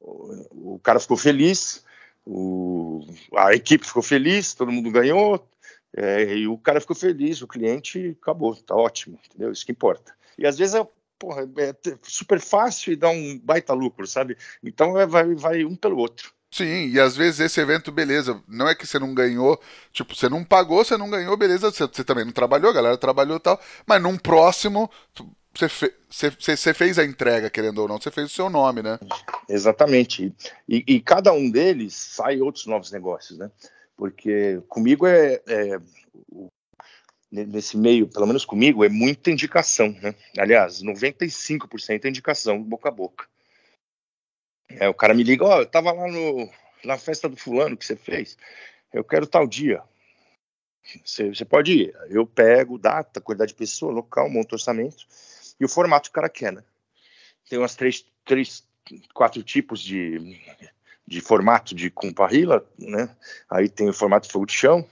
o, 0.00 0.74
o 0.74 0.78
cara 0.78 0.98
ficou 0.98 1.16
feliz, 1.16 1.84
o, 2.24 3.06
a 3.36 3.54
equipe 3.54 3.86
ficou 3.86 4.02
feliz, 4.02 4.54
todo 4.54 4.72
mundo 4.72 4.90
ganhou, 4.90 5.46
é, 5.94 6.34
e 6.34 6.48
o 6.48 6.58
cara 6.58 6.80
ficou 6.80 6.96
feliz, 6.96 7.40
o 7.40 7.46
cliente 7.46 8.16
acabou, 8.20 8.54
tá 8.56 8.74
ótimo, 8.74 9.18
entendeu? 9.26 9.52
Isso 9.52 9.64
que 9.64 9.72
importa. 9.72 10.14
E 10.36 10.46
às 10.46 10.58
vezes 10.58 10.74
é, 10.74 10.86
porra, 11.18 11.48
é 11.58 11.74
super 12.02 12.40
fácil 12.40 12.92
e 12.92 12.96
dá 12.96 13.08
um 13.08 13.38
baita 13.38 13.72
lucro, 13.72 14.06
sabe? 14.06 14.36
Então 14.62 14.98
é, 14.98 15.06
vai, 15.06 15.34
vai 15.34 15.64
um 15.64 15.76
pelo 15.76 15.98
outro. 15.98 16.32
Sim, 16.50 16.88
e 16.88 17.00
às 17.00 17.16
vezes 17.16 17.40
esse 17.40 17.60
evento, 17.60 17.92
beleza, 17.92 18.42
não 18.48 18.68
é 18.68 18.74
que 18.74 18.86
você 18.86 18.98
não 18.98 19.12
ganhou, 19.12 19.60
tipo, 19.92 20.14
você 20.14 20.28
não 20.28 20.44
pagou, 20.44 20.84
você 20.84 20.96
não 20.96 21.10
ganhou, 21.10 21.36
beleza, 21.36 21.70
você, 21.70 21.86
você 21.86 22.04
também 22.04 22.24
não 22.24 22.32
trabalhou, 22.32 22.70
a 22.70 22.74
galera 22.74 22.96
trabalhou 22.96 23.36
e 23.36 23.40
tal, 23.40 23.60
mas 23.84 24.00
num 24.00 24.16
próximo, 24.16 24.90
você, 25.52 25.68
fe, 25.68 25.92
você, 26.08 26.30
você, 26.30 26.72
fez 26.72 26.98
a 26.98 27.04
entrega, 27.04 27.50
querendo 27.50 27.78
ou 27.78 27.88
não, 27.88 28.00
você 28.00 28.10
fez 28.10 28.30
o 28.30 28.34
seu 28.34 28.48
nome, 28.48 28.82
né? 28.82 28.98
Exatamente. 29.48 30.32
E, 30.68 30.84
e, 30.86 31.00
cada 31.00 31.32
um 31.32 31.50
deles 31.50 31.94
sai 31.94 32.40
outros 32.40 32.66
novos 32.66 32.90
negócios, 32.92 33.38
né? 33.38 33.50
Porque 33.96 34.62
comigo 34.68 35.06
é, 35.06 35.40
é 35.46 35.78
nesse 37.30 37.76
meio, 37.76 38.08
pelo 38.08 38.26
menos 38.26 38.44
comigo, 38.44 38.84
é 38.84 38.88
muita 38.88 39.30
indicação, 39.30 39.90
né? 40.00 40.14
Aliás, 40.38 40.82
95% 40.82 42.04
é 42.04 42.08
indicação, 42.08 42.62
boca 42.62 42.88
a 42.88 42.92
boca. 42.92 43.26
É, 44.68 44.88
o 44.88 44.94
cara 44.94 45.14
me 45.14 45.22
liga, 45.22 45.44
ó, 45.44 45.56
oh, 45.56 45.60
eu 45.60 45.66
tava 45.66 45.92
lá 45.92 46.08
no, 46.08 46.50
na 46.84 46.98
festa 46.98 47.28
do 47.28 47.36
fulano 47.36 47.76
que 47.76 47.84
você 47.84 47.96
fez, 47.96 48.36
eu 48.92 49.04
quero 49.04 49.26
tal 49.26 49.46
dia. 49.46 49.82
Você, 51.04 51.44
pode 51.44 51.72
ir. 51.72 51.96
Eu 52.08 52.26
pego 52.26 52.78
data, 52.78 53.20
quantidade 53.20 53.52
de 53.52 53.58
pessoa, 53.58 53.92
local, 53.92 54.30
monto 54.30 54.54
orçamento 54.54 55.04
e 55.58 55.64
o 55.64 55.68
formato 55.68 56.04
que 56.04 56.10
o 56.10 56.20
cara 56.20 56.28
quer, 56.28 56.52
né? 56.52 56.62
Tem 57.48 57.58
umas 57.58 57.74
três, 57.74 58.04
três 58.24 58.64
quatro 59.12 59.42
tipos 59.42 59.80
de, 59.80 60.38
de 61.06 61.20
formato 61.20 61.74
de 61.74 61.90
comparrila, 61.90 62.64
né? 62.78 63.14
Aí 63.50 63.68
tem 63.68 63.88
o 63.88 63.92
formato 63.92 64.30
fogo 64.30 64.46
de 64.46 64.52
chão, 64.52 64.86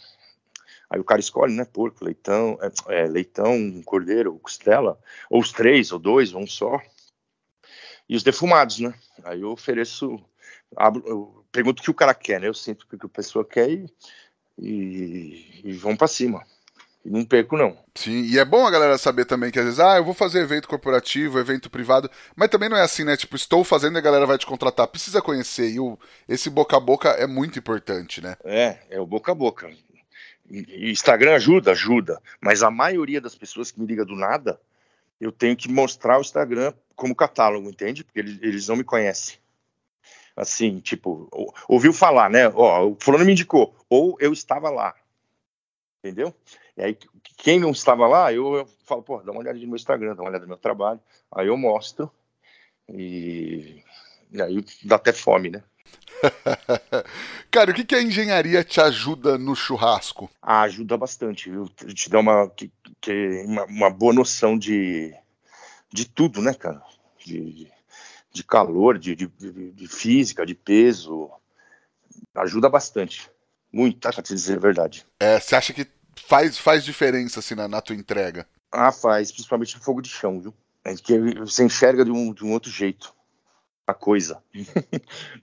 Aí 0.90 1.00
o 1.00 1.04
cara 1.04 1.20
escolhe, 1.20 1.54
né? 1.54 1.64
Porco, 1.64 2.04
leitão, 2.04 2.58
é, 2.60 3.02
é, 3.02 3.06
leitão, 3.06 3.82
cordeiro, 3.84 4.38
costela, 4.38 4.98
ou 5.30 5.40
os 5.40 5.52
três, 5.52 5.92
ou 5.92 5.98
dois, 5.98 6.32
ou 6.32 6.42
um 6.42 6.46
só. 6.46 6.80
E 8.08 8.16
os 8.16 8.22
defumados, 8.22 8.80
né? 8.80 8.94
Aí 9.24 9.40
eu 9.40 9.50
ofereço, 9.50 10.20
abro, 10.76 11.02
eu 11.06 11.44
pergunto 11.50 11.80
o 11.80 11.84
que 11.84 11.90
o 11.90 11.94
cara 11.94 12.14
quer, 12.14 12.40
né? 12.40 12.48
Eu 12.48 12.54
sinto 12.54 12.82
o 12.82 12.86
que 12.86 13.06
a 13.06 13.08
pessoa 13.08 13.44
quer 13.44 13.70
e, 13.70 13.86
e, 14.58 15.60
e 15.64 15.72
vão 15.72 15.96
para 15.96 16.06
cima. 16.06 16.44
E 17.04 17.10
não 17.10 17.24
perco, 17.24 17.56
não. 17.56 17.76
Sim, 17.94 18.22
e 18.22 18.38
é 18.38 18.44
bom 18.44 18.66
a 18.66 18.70
galera 18.70 18.96
saber 18.96 19.26
também 19.26 19.50
que 19.50 19.58
às 19.58 19.64
vezes, 19.66 19.80
ah, 19.80 19.96
eu 19.98 20.04
vou 20.04 20.14
fazer 20.14 20.40
evento 20.40 20.66
corporativo, 20.66 21.38
evento 21.38 21.68
privado, 21.68 22.10
mas 22.34 22.48
também 22.48 22.68
não 22.68 22.78
é 22.78 22.82
assim, 22.82 23.04
né? 23.04 23.14
Tipo, 23.14 23.36
estou 23.36 23.62
fazendo 23.62 23.96
e 23.96 23.98
a 23.98 24.02
galera 24.02 24.24
vai 24.24 24.38
te 24.38 24.46
contratar. 24.46 24.88
Precisa 24.88 25.20
conhecer. 25.20 25.70
E 25.70 25.78
o, 25.78 25.98
esse 26.26 26.48
boca 26.48 26.76
a 26.76 26.80
boca 26.80 27.10
é 27.10 27.26
muito 27.26 27.58
importante, 27.58 28.22
né? 28.22 28.36
É, 28.42 28.78
é 28.88 29.00
o 29.00 29.06
boca 29.06 29.32
a 29.32 29.34
boca. 29.34 29.70
Instagram 30.50 31.34
ajuda, 31.34 31.72
ajuda, 31.72 32.20
mas 32.40 32.62
a 32.62 32.70
maioria 32.70 33.20
das 33.20 33.34
pessoas 33.34 33.70
que 33.70 33.80
me 33.80 33.86
liga 33.86 34.04
do 34.04 34.14
nada, 34.14 34.60
eu 35.20 35.32
tenho 35.32 35.56
que 35.56 35.70
mostrar 35.70 36.18
o 36.18 36.20
Instagram 36.20 36.72
como 36.94 37.14
catálogo, 37.14 37.68
entende? 37.68 38.04
Porque 38.04 38.18
eles, 38.18 38.38
eles 38.42 38.68
não 38.68 38.76
me 38.76 38.84
conhecem. 38.84 39.38
Assim, 40.36 40.80
tipo, 40.80 41.28
ouviu 41.68 41.92
falar, 41.92 42.28
né? 42.28 42.48
Ó, 42.48 42.88
o 42.88 42.96
fulano 43.00 43.24
me 43.24 43.32
indicou, 43.32 43.74
ou 43.88 44.16
eu 44.20 44.32
estava 44.32 44.68
lá, 44.68 44.94
entendeu? 46.00 46.34
E 46.76 46.82
aí, 46.82 46.98
quem 47.36 47.60
não 47.60 47.70
estava 47.70 48.06
lá, 48.06 48.32
eu, 48.32 48.54
eu 48.54 48.66
falo, 48.84 49.02
pô, 49.02 49.22
dá 49.22 49.30
uma 49.30 49.40
olhada 49.40 49.58
no 49.58 49.66
meu 49.66 49.76
Instagram, 49.76 50.14
dá 50.14 50.22
uma 50.22 50.30
olhada 50.30 50.44
no 50.44 50.48
meu 50.48 50.58
trabalho, 50.58 51.00
aí 51.30 51.46
eu 51.46 51.56
mostro, 51.56 52.10
e, 52.88 53.82
e 54.32 54.42
aí 54.42 54.64
dá 54.82 54.96
até 54.96 55.12
fome, 55.12 55.50
né? 55.50 55.62
Cara, 57.50 57.70
o 57.70 57.74
que, 57.74 57.84
que 57.84 57.94
a 57.94 58.02
engenharia 58.02 58.64
te 58.64 58.80
ajuda 58.80 59.38
no 59.38 59.54
churrasco? 59.54 60.30
Ah, 60.42 60.62
ajuda 60.62 60.96
bastante, 60.96 61.50
viu? 61.50 61.68
Te 61.68 62.10
dá 62.10 62.20
uma, 62.20 62.48
que, 62.50 62.70
que, 63.00 63.44
uma, 63.46 63.64
uma, 63.64 63.90
boa 63.90 64.12
noção 64.12 64.58
de, 64.58 65.14
de 65.92 66.08
tudo, 66.08 66.40
né, 66.42 66.54
cara? 66.54 66.82
De, 67.24 67.70
de 68.32 68.44
calor, 68.44 68.98
de, 68.98 69.14
de, 69.14 69.26
de 69.26 69.88
física, 69.88 70.44
de 70.44 70.54
peso. 70.54 71.30
Ajuda 72.34 72.68
bastante. 72.68 73.30
Muito, 73.72 73.98
tá? 73.98 74.12
Pra 74.12 74.22
te 74.22 74.34
dizer 74.34 74.56
a 74.56 74.60
verdade. 74.60 75.06
É, 75.18 75.40
você 75.40 75.56
acha 75.56 75.72
que 75.72 75.86
faz, 76.16 76.58
faz 76.58 76.84
diferença 76.84 77.40
assim 77.40 77.54
na, 77.54 77.68
na 77.68 77.80
tua 77.80 77.96
entrega? 77.96 78.46
Ah, 78.70 78.90
faz, 78.90 79.30
principalmente 79.30 79.76
no 79.76 79.82
fogo 79.82 80.02
de 80.02 80.08
chão, 80.08 80.40
viu? 80.40 80.54
É 80.84 80.94
que 80.94 81.18
você 81.38 81.64
enxerga 81.64 82.04
de 82.04 82.10
um, 82.10 82.32
de 82.32 82.44
um 82.44 82.52
outro 82.52 82.70
jeito 82.70 83.13
a 83.86 83.94
coisa. 83.94 84.42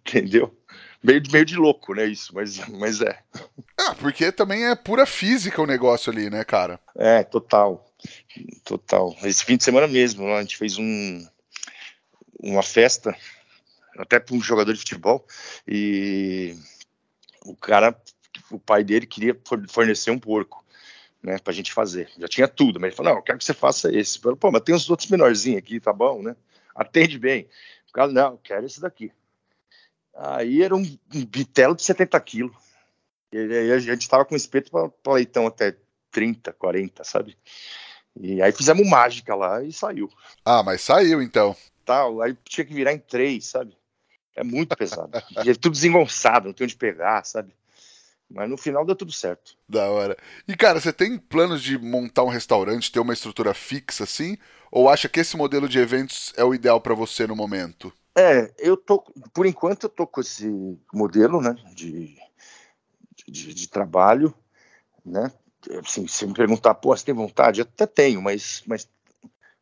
Entendeu? 0.06 0.56
Meio, 1.04 1.22
meio 1.32 1.46
de 1.46 1.56
louco, 1.56 1.96
né? 1.96 2.06
Isso, 2.06 2.34
mas, 2.34 2.58
mas 2.70 3.02
é. 3.02 3.20
Ah, 3.78 3.96
porque 3.96 4.32
também 4.32 4.66
é 4.66 4.76
pura 4.76 5.06
física 5.06 5.62
o 5.62 5.66
negócio 5.66 6.12
ali, 6.12 6.30
né, 6.30 6.44
cara? 6.44 6.80
É, 6.96 7.24
total. 7.24 7.92
Total. 8.64 9.16
Esse 9.24 9.44
fim 9.44 9.58
de 9.58 9.64
semana 9.64 9.88
mesmo, 9.88 10.28
a 10.34 10.42
gente 10.42 10.58
fez 10.58 10.78
um, 10.78 11.26
uma 12.40 12.62
festa, 12.62 13.16
até 13.98 14.20
para 14.20 14.36
um 14.36 14.42
jogador 14.42 14.74
de 14.74 14.80
futebol, 14.80 15.26
e 15.68 16.56
o 17.46 17.56
cara, 17.56 18.00
o 18.52 18.60
pai 18.60 18.84
dele 18.84 19.08
queria 19.08 19.38
fornecer 19.70 20.12
um 20.12 20.20
porco. 20.20 20.62
Né, 21.24 21.38
pra 21.38 21.54
gente 21.54 21.72
fazer. 21.72 22.10
Já 22.18 22.28
tinha 22.28 22.48
tudo, 22.48 22.80
mas 22.80 22.88
ele 22.88 22.96
falou: 22.96 23.12
Não, 23.12 23.20
eu 23.20 23.24
quero 23.24 23.38
que 23.38 23.46
você 23.46 23.54
faça 23.54 23.96
esse. 23.96 24.18
Eu 24.18 24.24
falei, 24.24 24.38
Pô, 24.40 24.52
mas 24.52 24.64
tem 24.64 24.74
uns 24.74 24.90
outros 24.90 25.08
menorzinhos 25.08 25.60
aqui, 25.60 25.80
tá 25.80 25.94
bom, 25.94 26.24
né? 26.24 26.36
Atende 26.74 27.20
bem. 27.20 27.48
Cara, 27.94 28.12
não, 28.12 28.38
quero 28.38 28.66
esse 28.66 28.82
daqui. 28.82 29.12
Aí 30.16 30.62
era 30.62 30.76
um, 30.76 30.98
um 31.14 31.26
bitelo 31.26 31.76
de 31.76 31.84
70 31.84 32.20
quilos. 32.22 32.56
E 33.32 33.38
aí 33.38 33.72
a 33.72 33.80
gente 33.80 34.10
tava 34.10 34.26
com 34.26 34.36
espeto 34.36 34.72
para 35.02 35.14
leitão 35.14 35.48
até 35.48 35.76
30, 36.12 36.52
40, 36.54 37.04
sabe? 37.04 37.38
E 38.20 38.42
aí 38.42 38.52
fizemos 38.52 38.88
mágica 38.88 39.34
lá 39.36 39.64
e 39.64 39.72
saiu. 39.72 40.10
Ah, 40.44 40.62
mas 40.62 40.82
saiu 40.82 41.22
então. 41.22 41.56
Tal, 41.86 42.22
aí 42.22 42.38
tinha 42.44 42.66
que 42.66 42.74
virar 42.74 42.92
em 42.94 43.00
três, 43.00 43.46
sabe? 43.46 43.78
É 44.36 44.44
muito 44.44 44.76
pesado. 44.76 45.12
e 45.46 45.50
é 45.50 45.54
tudo 45.54 45.72
desengonçado, 45.72 46.48
não 46.48 46.54
tem 46.54 46.66
onde 46.66 46.76
pegar, 46.76 47.24
sabe? 47.24 47.54
Mas 48.34 48.50
no 48.50 48.58
final 48.58 48.86
deu 48.86 48.96
tudo 48.96 49.12
certo. 49.12 49.58
Da 49.68 49.90
hora. 49.90 50.18
E 50.48 50.56
cara, 50.56 50.80
você 50.80 50.94
tem 50.94 51.18
planos 51.18 51.62
de 51.62 51.78
montar 51.78 52.24
um 52.24 52.30
restaurante, 52.30 52.92
ter 52.92 53.00
uma 53.00 53.14
estrutura 53.14 53.54
fixa 53.54 54.06
assim? 54.06 54.38
Ou 54.72 54.90
acha 54.90 55.10
que 55.10 55.20
esse 55.20 55.36
modelo 55.36 55.68
de 55.68 55.80
eventos 55.80 56.34
é 56.38 56.44
o 56.44 56.54
ideal 56.54 56.80
para 56.80 56.96
você 56.96 57.28
no 57.28 57.36
momento? 57.36 57.92
É, 58.16 58.54
eu 58.58 58.76
tô, 58.76 59.00
por 59.34 59.46
enquanto 59.46 59.84
eu 59.84 59.90
tô 59.90 60.06
com 60.06 60.22
esse 60.22 60.48
modelo, 60.94 61.42
né, 61.42 61.56
de, 61.74 62.18
de, 63.28 63.54
de 63.54 63.70
trabalho, 63.70 64.34
né, 65.06 65.32
assim, 65.84 66.08
se 66.08 66.26
me 66.26 66.34
perguntar, 66.34 66.76
pô, 66.76 66.96
você 66.96 67.06
tem 67.06 67.16
vontade? 67.16 67.62
Eu 67.62 67.66
até 67.66 67.86
tenho, 67.86 68.22
mas, 68.22 68.64
mas 68.66 68.90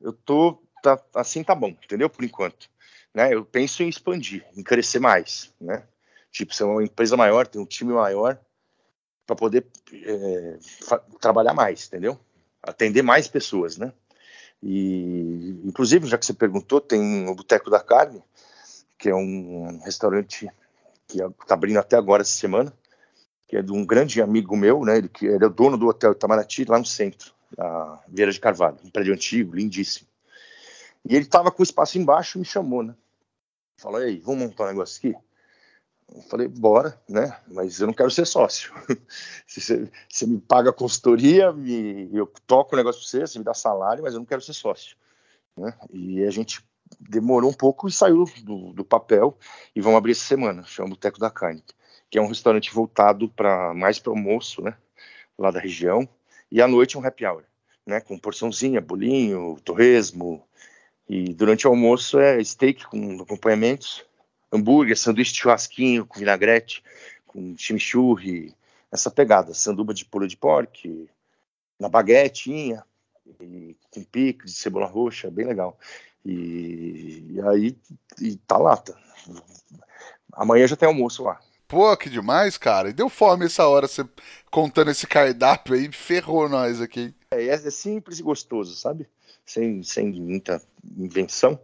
eu 0.01 0.13
tô, 0.13 0.63
tá, 0.81 0.99
assim 1.13 1.43
tá 1.43 1.53
bom, 1.53 1.69
entendeu? 1.69 2.09
Por 2.09 2.23
enquanto, 2.23 2.69
né, 3.13 3.33
eu 3.33 3.45
penso 3.45 3.83
em 3.83 3.89
expandir, 3.89 4.43
em 4.55 4.63
crescer 4.63 4.99
mais, 4.99 5.53
né, 5.61 5.83
tipo, 6.31 6.53
ser 6.53 6.63
uma 6.63 6.83
empresa 6.83 7.15
maior, 7.15 7.45
ter 7.45 7.59
um 7.59 7.65
time 7.65 7.93
maior, 7.93 8.39
para 9.29 9.35
poder 9.35 9.67
é, 9.93 10.57
trabalhar 11.21 11.53
mais, 11.53 11.85
entendeu? 11.85 12.19
Atender 12.63 13.03
mais 13.03 13.27
pessoas, 13.27 13.77
né? 13.77 13.93
E, 14.61 15.61
inclusive, 15.63 16.07
já 16.07 16.17
que 16.17 16.25
você 16.25 16.33
perguntou, 16.33 16.81
tem 16.81 17.29
o 17.29 17.35
Boteco 17.35 17.69
da 17.69 17.79
Carne, 17.79 18.23
que 18.97 19.07
é 19.07 19.15
um 19.15 19.79
restaurante 19.85 20.49
que 21.07 21.21
está 21.21 21.53
abrindo 21.53 21.77
até 21.77 21.95
agora 21.95 22.23
essa 22.23 22.35
semana, 22.35 22.73
que 23.47 23.55
é 23.55 23.61
de 23.61 23.71
um 23.71 23.85
grande 23.85 24.19
amigo 24.19 24.57
meu, 24.57 24.83
né? 24.83 24.97
Ele, 24.97 25.09
que 25.09 25.27
ele 25.27 25.43
é 25.43 25.47
o 25.47 25.51
dono 25.51 25.77
do 25.77 25.87
Hotel 25.87 26.13
Itamaraty, 26.13 26.65
lá 26.65 26.79
no 26.79 26.85
centro, 26.85 27.31
na 27.55 27.99
Vieira 28.07 28.31
de 28.31 28.39
Carvalho, 28.39 28.77
um 28.83 28.89
prédio 28.89 29.13
antigo, 29.13 29.55
lindíssimo. 29.55 30.07
E 31.05 31.15
ele 31.15 31.25
estava 31.25 31.51
com 31.51 31.61
o 31.61 31.63
espaço 31.63 31.99
embaixo 31.99 32.37
e 32.37 32.39
me 32.39 32.45
chamou, 32.45 32.81
né? 32.81 32.95
Falou, 33.77 34.01
aí, 34.01 34.19
vamos 34.19 34.41
montar 34.41 34.65
um 34.65 34.69
negócio 34.69 34.97
aqui? 34.97 35.15
Eu 36.13 36.21
falei, 36.23 36.47
bora, 36.47 36.99
né? 37.07 37.37
Mas 37.47 37.79
eu 37.79 37.87
não 37.87 37.93
quero 37.93 38.09
ser 38.09 38.25
sócio. 38.25 38.73
você, 39.45 39.89
você, 40.07 40.25
me 40.25 40.39
paga 40.39 40.71
a 40.71 40.73
consultoria, 40.73 41.51
me, 41.51 42.09
eu 42.13 42.25
toco 42.47 42.73
o 42.73 42.77
negócio 42.77 43.01
para 43.01 43.09
você, 43.09 43.27
você 43.27 43.37
me 43.37 43.45
dá 43.45 43.53
salário, 43.53 44.03
mas 44.03 44.13
eu 44.13 44.19
não 44.19 44.25
quero 44.25 44.41
ser 44.41 44.53
sócio. 44.53 44.97
Né? 45.55 45.73
E 45.91 46.23
a 46.23 46.31
gente 46.31 46.63
demorou 46.99 47.51
um 47.51 47.53
pouco 47.53 47.87
e 47.87 47.91
saiu 47.91 48.25
do, 48.43 48.73
do 48.73 48.83
papel 48.83 49.37
e 49.75 49.81
vamos 49.81 49.97
abrir 49.97 50.13
essa 50.13 50.25
semana, 50.25 50.63
chama 50.63 50.89
Boteco 50.89 51.19
da 51.19 51.29
Carne, 51.29 51.63
que 52.09 52.17
é 52.17 52.21
um 52.21 52.27
restaurante 52.27 52.73
voltado 52.73 53.29
para 53.29 53.73
mais 53.73 53.99
para 53.99 54.11
almoço, 54.11 54.63
né? 54.63 54.75
Lá 55.37 55.51
da 55.51 55.59
região. 55.59 56.09
E 56.51 56.61
à 56.61 56.67
noite 56.67 56.97
um 56.97 57.05
happy 57.05 57.25
hour, 57.25 57.43
né? 57.85 58.01
Com 58.01 58.17
porçãozinha, 58.17 58.81
bolinho, 58.81 59.59
torresmo. 59.63 60.43
E 61.07 61.33
durante 61.33 61.67
o 61.67 61.69
almoço 61.69 62.19
é 62.19 62.43
steak 62.43 62.87
com 62.87 63.21
acompanhamentos 63.21 64.08
hambúrguer, 64.51 64.97
sanduíche 64.97 65.33
de 65.33 65.39
churrasquinho 65.39 66.05
com 66.05 66.19
vinagrete, 66.19 66.83
com 67.25 67.55
chimichurri, 67.57 68.55
essa 68.91 69.11
pegada, 69.11 69.53
sanduba 69.53 69.93
de 69.93 70.05
pula 70.05 70.27
de 70.27 70.35
porco, 70.35 71.07
na 71.79 71.87
baguetinha, 71.87 72.83
e, 73.39 73.75
com 73.91 74.03
pico 74.03 74.45
de 74.45 74.51
cebola 74.51 74.87
roxa, 74.87 75.29
bem 75.29 75.45
legal. 75.45 75.77
E, 76.25 77.25
e 77.29 77.41
aí, 77.41 77.77
e 78.19 78.35
tá 78.37 78.57
lá, 78.57 78.75
tá. 78.75 78.93
Amanhã 80.33 80.67
já 80.67 80.75
tem 80.75 80.87
almoço 80.87 81.23
lá. 81.23 81.39
Pô, 81.67 81.95
que 81.95 82.09
demais, 82.09 82.57
cara. 82.57 82.89
E 82.89 82.93
deu 82.93 83.09
fome 83.09 83.45
essa 83.45 83.67
hora, 83.67 83.87
você 83.87 84.03
contando 84.49 84.89
esse 84.89 85.05
cardápio 85.05 85.75
aí, 85.75 85.91
ferrou 85.91 86.49
nós 86.49 86.81
aqui. 86.81 87.13
É, 87.31 87.45
é 87.45 87.57
simples 87.57 88.19
e 88.19 88.23
gostoso, 88.23 88.75
sabe? 88.75 89.07
Sem, 89.45 89.83
sem 89.83 90.11
muita 90.11 90.61
invenção 90.97 91.59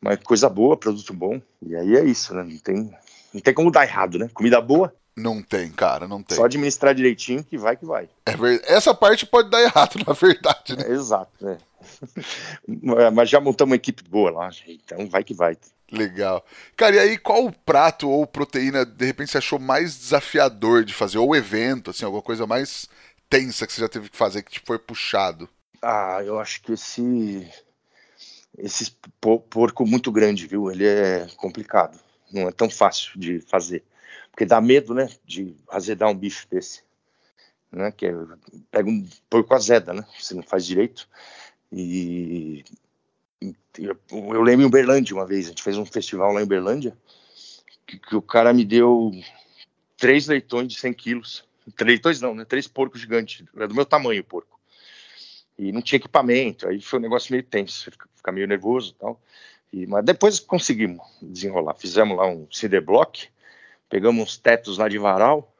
mas 0.00 0.18
coisa 0.22 0.48
boa, 0.48 0.76
produto 0.76 1.12
bom. 1.12 1.40
E 1.62 1.74
aí 1.74 1.96
é 1.96 2.04
isso, 2.04 2.34
né? 2.34 2.42
Não 2.42 2.58
tem, 2.58 2.90
não 3.32 3.40
tem 3.40 3.54
como 3.54 3.70
dar 3.70 3.84
errado, 3.84 4.18
né? 4.18 4.30
Comida 4.32 4.60
boa. 4.60 4.94
Não 5.16 5.42
tem, 5.42 5.70
cara, 5.70 6.06
não 6.06 6.22
tem. 6.22 6.36
Só 6.36 6.44
administrar 6.44 6.94
direitinho 6.94 7.42
que 7.42 7.58
vai 7.58 7.76
que 7.76 7.84
vai. 7.84 8.08
É 8.24 8.36
ver... 8.36 8.62
Essa 8.64 8.94
parte 8.94 9.26
pode 9.26 9.50
dar 9.50 9.60
errado, 9.60 9.96
na 10.06 10.12
verdade, 10.12 10.76
né? 10.76 10.84
É, 10.86 10.92
exato, 10.92 11.32
né? 11.44 11.58
Mas 13.12 13.28
já 13.28 13.40
montamos 13.40 13.70
uma 13.70 13.76
equipe 13.76 14.02
boa 14.08 14.30
lá, 14.30 14.50
então 14.66 15.08
vai 15.08 15.24
que 15.24 15.34
vai. 15.34 15.56
Legal. 15.90 16.44
Cara, 16.76 16.96
e 16.96 16.98
aí 16.98 17.18
qual 17.18 17.46
o 17.46 17.52
prato 17.52 18.08
ou 18.08 18.26
proteína, 18.26 18.84
de 18.84 19.06
repente, 19.06 19.30
você 19.30 19.38
achou 19.38 19.58
mais 19.58 19.98
desafiador 19.98 20.84
de 20.84 20.92
fazer? 20.92 21.18
Ou 21.18 21.34
evento, 21.34 21.90
assim, 21.90 22.04
alguma 22.04 22.22
coisa 22.22 22.46
mais 22.46 22.88
tensa 23.28 23.66
que 23.66 23.72
você 23.72 23.80
já 23.80 23.88
teve 23.88 24.08
que 24.08 24.16
fazer, 24.16 24.42
que 24.42 24.52
te 24.52 24.62
foi 24.64 24.78
puxado? 24.78 25.48
Ah, 25.82 26.20
eu 26.24 26.38
acho 26.38 26.62
que 26.62 26.72
esse 26.72 27.48
esse 28.58 28.92
porco 29.20 29.86
muito 29.86 30.10
grande, 30.10 30.46
viu? 30.46 30.70
Ele 30.70 30.86
é 30.86 31.26
complicado. 31.36 31.98
Não 32.32 32.48
é 32.48 32.52
tão 32.52 32.68
fácil 32.68 33.18
de 33.18 33.40
fazer. 33.40 33.84
Porque 34.30 34.44
dá 34.44 34.60
medo, 34.60 34.92
né? 34.94 35.08
De 35.24 35.54
azedar 35.70 36.08
um 36.08 36.14
bicho 36.14 36.46
desse. 36.50 36.82
Né? 37.70 37.90
Que 37.92 38.06
é, 38.06 38.14
pega 38.70 38.88
um 38.88 39.08
porco 39.30 39.54
azeda, 39.54 39.94
né? 39.94 40.04
Você 40.18 40.34
não 40.34 40.42
faz 40.42 40.66
direito. 40.66 41.08
E 41.72 42.64
eu, 43.78 44.42
lembro 44.42 44.64
em 44.64 44.68
Uberlândia 44.68 45.14
uma 45.14 45.26
vez, 45.26 45.46
a 45.46 45.48
gente 45.50 45.62
fez 45.62 45.76
um 45.76 45.86
festival 45.86 46.32
lá 46.32 46.40
em 46.40 46.44
Uberlândia, 46.44 46.96
que, 47.86 47.98
que 47.98 48.16
o 48.16 48.22
cara 48.22 48.52
me 48.52 48.64
deu 48.64 49.12
três 49.96 50.26
leitões 50.26 50.72
de 50.72 50.78
100 50.78 50.92
quilos. 50.94 51.44
Leitões 51.80 52.20
não, 52.20 52.34
né? 52.34 52.44
Três 52.44 52.66
porcos 52.66 53.00
gigantes. 53.00 53.46
Era 53.54 53.68
do 53.68 53.74
meu 53.74 53.86
tamanho 53.86 54.20
o 54.20 54.24
porco 54.24 54.57
e 55.58 55.72
não 55.72 55.82
tinha 55.82 55.96
equipamento, 55.96 56.68
aí 56.68 56.80
foi 56.80 56.98
um 56.98 57.02
negócio 57.02 57.32
meio 57.32 57.42
tenso, 57.42 57.90
ficar 58.14 58.30
meio 58.30 58.46
nervoso 58.46 58.92
e 58.92 59.00
tal. 59.00 59.20
E, 59.72 59.86
mas 59.86 60.04
depois 60.04 60.38
conseguimos 60.38 61.04
desenrolar. 61.20 61.74
Fizemos 61.74 62.16
lá 62.16 62.26
um 62.26 62.46
cinder 62.50 62.80
block, 62.80 63.28
pegamos 63.88 64.22
uns 64.22 64.36
tetos 64.38 64.78
lá 64.78 64.88
de 64.88 64.98
varal, 64.98 65.52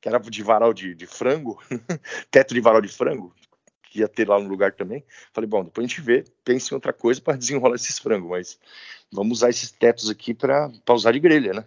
que 0.00 0.08
era 0.08 0.18
de 0.18 0.42
varal 0.42 0.72
de, 0.72 0.94
de 0.94 1.06
frango, 1.06 1.60
teto 2.30 2.54
de 2.54 2.60
varal 2.60 2.80
de 2.80 2.88
frango, 2.88 3.34
que 3.82 3.98
ia 4.00 4.08
ter 4.08 4.28
lá 4.28 4.38
no 4.38 4.48
lugar 4.48 4.72
também. 4.72 5.04
Falei, 5.32 5.48
bom, 5.48 5.64
depois 5.64 5.84
a 5.84 5.88
gente 5.88 6.00
vê, 6.00 6.24
pense 6.44 6.72
em 6.72 6.74
outra 6.74 6.92
coisa 6.92 7.20
para 7.20 7.36
desenrolar 7.36 7.74
esses 7.74 7.98
frangos, 7.98 8.30
mas 8.30 8.58
vamos 9.10 9.38
usar 9.38 9.50
esses 9.50 9.72
tetos 9.72 10.08
aqui 10.08 10.32
para 10.32 10.70
usar 10.90 11.12
de 11.12 11.18
grelha, 11.18 11.52
né? 11.52 11.64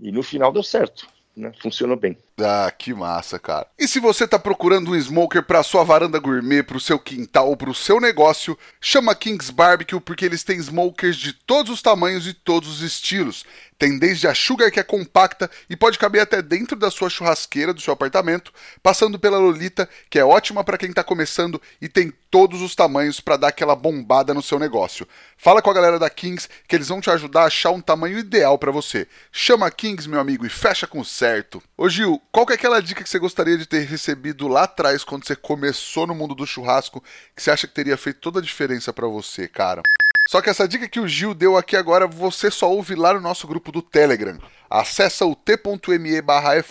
E 0.00 0.12
no 0.12 0.22
final 0.22 0.52
deu 0.52 0.62
certo 0.62 1.08
né? 1.40 1.52
Funcionou 1.60 1.96
bem. 1.96 2.16
Ah, 2.40 2.70
que 2.70 2.92
massa, 2.94 3.38
cara. 3.38 3.66
E 3.78 3.86
se 3.86 4.00
você 4.00 4.26
tá 4.26 4.38
procurando 4.38 4.90
um 4.90 4.96
smoker 4.96 5.42
para 5.42 5.62
sua 5.62 5.84
varanda 5.84 6.18
gourmet, 6.18 6.62
para 6.62 6.76
o 6.76 6.80
seu 6.80 6.98
quintal 6.98 7.48
ou 7.48 7.56
para 7.56 7.70
o 7.70 7.74
seu 7.74 8.00
negócio, 8.00 8.58
chama 8.80 9.14
Kings 9.14 9.52
Barbecue 9.52 10.00
porque 10.00 10.24
eles 10.24 10.42
têm 10.42 10.58
smokers 10.58 11.16
de 11.16 11.32
todos 11.32 11.72
os 11.72 11.82
tamanhos 11.82 12.26
e 12.26 12.32
todos 12.32 12.68
os 12.68 12.82
estilos. 12.82 13.44
Tem 13.80 13.98
desde 13.98 14.28
a 14.28 14.34
Sugar 14.34 14.70
que 14.70 14.78
é 14.78 14.82
compacta 14.82 15.50
e 15.68 15.74
pode 15.74 15.98
caber 15.98 16.20
até 16.20 16.42
dentro 16.42 16.76
da 16.76 16.90
sua 16.90 17.08
churrasqueira 17.08 17.72
do 17.72 17.80
seu 17.80 17.94
apartamento, 17.94 18.52
passando 18.82 19.18
pela 19.18 19.38
Lolita, 19.38 19.88
que 20.10 20.18
é 20.18 20.24
ótima 20.24 20.62
para 20.62 20.76
quem 20.76 20.90
está 20.90 21.02
começando 21.02 21.60
e 21.80 21.88
tem 21.88 22.12
todos 22.30 22.60
os 22.60 22.74
tamanhos 22.74 23.20
para 23.20 23.38
dar 23.38 23.48
aquela 23.48 23.74
bombada 23.74 24.34
no 24.34 24.42
seu 24.42 24.58
negócio. 24.58 25.08
Fala 25.36 25.62
com 25.62 25.70
a 25.70 25.74
galera 25.74 25.98
da 25.98 26.10
Kings 26.10 26.46
que 26.68 26.76
eles 26.76 26.88
vão 26.88 27.00
te 27.00 27.10
ajudar 27.10 27.44
a 27.44 27.46
achar 27.46 27.70
um 27.70 27.80
tamanho 27.80 28.18
ideal 28.18 28.58
para 28.58 28.70
você. 28.70 29.08
Chama 29.32 29.66
a 29.66 29.70
Kings, 29.70 30.06
meu 30.06 30.20
amigo, 30.20 30.44
e 30.44 30.50
fecha 30.50 30.86
com 30.86 31.02
certo. 31.02 31.62
Ô 31.74 31.88
Gil, 31.88 32.20
qual 32.32 32.46
que 32.46 32.52
é 32.52 32.56
aquela 32.56 32.80
dica 32.80 33.02
que 33.02 33.10
você 33.10 33.18
gostaria 33.18 33.58
de 33.58 33.66
ter 33.66 33.80
recebido 33.86 34.46
lá 34.46 34.62
atrás 34.64 35.02
quando 35.02 35.26
você 35.26 35.34
começou 35.34 36.06
no 36.06 36.14
mundo 36.14 36.34
do 36.34 36.46
churrasco 36.46 37.02
que 37.34 37.42
você 37.42 37.50
acha 37.50 37.66
que 37.66 37.74
teria 37.74 37.96
feito 37.96 38.20
toda 38.20 38.38
a 38.38 38.42
diferença 38.42 38.92
para 38.92 39.06
você, 39.06 39.48
cara? 39.48 39.82
Só 40.30 40.40
que 40.40 40.48
essa 40.48 40.68
dica 40.68 40.88
que 40.88 41.00
o 41.00 41.08
Gil 41.08 41.34
deu 41.34 41.56
aqui 41.56 41.74
agora, 41.74 42.06
você 42.06 42.52
só 42.52 42.70
ouve 42.70 42.94
lá 42.94 43.12
no 43.12 43.20
nosso 43.20 43.48
grupo 43.48 43.72
do 43.72 43.82
Telegram. 43.82 44.38
Acesse 44.70 45.24
o 45.24 45.34
t.me 45.34 46.22
barra 46.22 46.54
é 46.54 46.64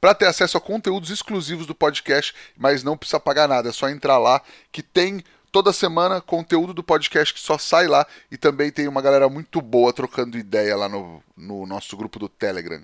para 0.00 0.14
ter 0.14 0.24
acesso 0.24 0.56
a 0.56 0.60
conteúdos 0.62 1.10
exclusivos 1.10 1.66
do 1.66 1.74
podcast, 1.74 2.34
mas 2.56 2.82
não 2.82 2.96
precisa 2.96 3.20
pagar 3.20 3.46
nada, 3.46 3.68
é 3.68 3.72
só 3.72 3.90
entrar 3.90 4.16
lá 4.16 4.40
que 4.72 4.82
tem 4.82 5.22
toda 5.52 5.74
semana 5.74 6.22
conteúdo 6.22 6.72
do 6.72 6.82
podcast 6.82 7.34
que 7.34 7.40
só 7.40 7.58
sai 7.58 7.86
lá 7.86 8.06
e 8.30 8.38
também 8.38 8.70
tem 8.70 8.88
uma 8.88 9.02
galera 9.02 9.28
muito 9.28 9.60
boa 9.60 9.92
trocando 9.92 10.38
ideia 10.38 10.74
lá 10.74 10.88
no, 10.88 11.22
no 11.36 11.66
nosso 11.66 11.94
grupo 11.98 12.18
do 12.18 12.30
Telegram. 12.30 12.82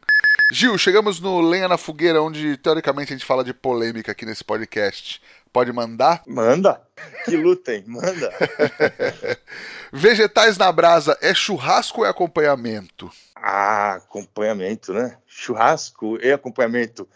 Gil, 0.55 0.77
chegamos 0.77 1.19
no 1.19 1.41
Lenha 1.41 1.67
na 1.67 1.79
Fogueira, 1.79 2.21
onde 2.21 2.59
teoricamente 2.59 3.11
a 3.11 3.17
gente 3.17 3.25
fala 3.25 3.43
de 3.43 3.55
polêmica 3.55 4.13
aqui 4.13 4.27
nesse 4.27 4.45
podcast. 4.45 5.19
Pode 5.51 5.73
mandar? 5.73 6.23
Manda. 6.27 6.79
Que 7.25 7.39
lutem, 7.39 7.83
manda. 7.87 8.31
Vegetais 9.91 10.59
na 10.59 10.71
brasa 10.71 11.17
é 11.23 11.33
churrasco 11.33 12.01
ou 12.01 12.07
é 12.07 12.11
acompanhamento? 12.11 13.11
Ah, 13.35 13.95
acompanhamento, 13.95 14.93
né? 14.93 15.17
Churrasco 15.27 16.19
e 16.21 16.31
acompanhamento. 16.31 17.09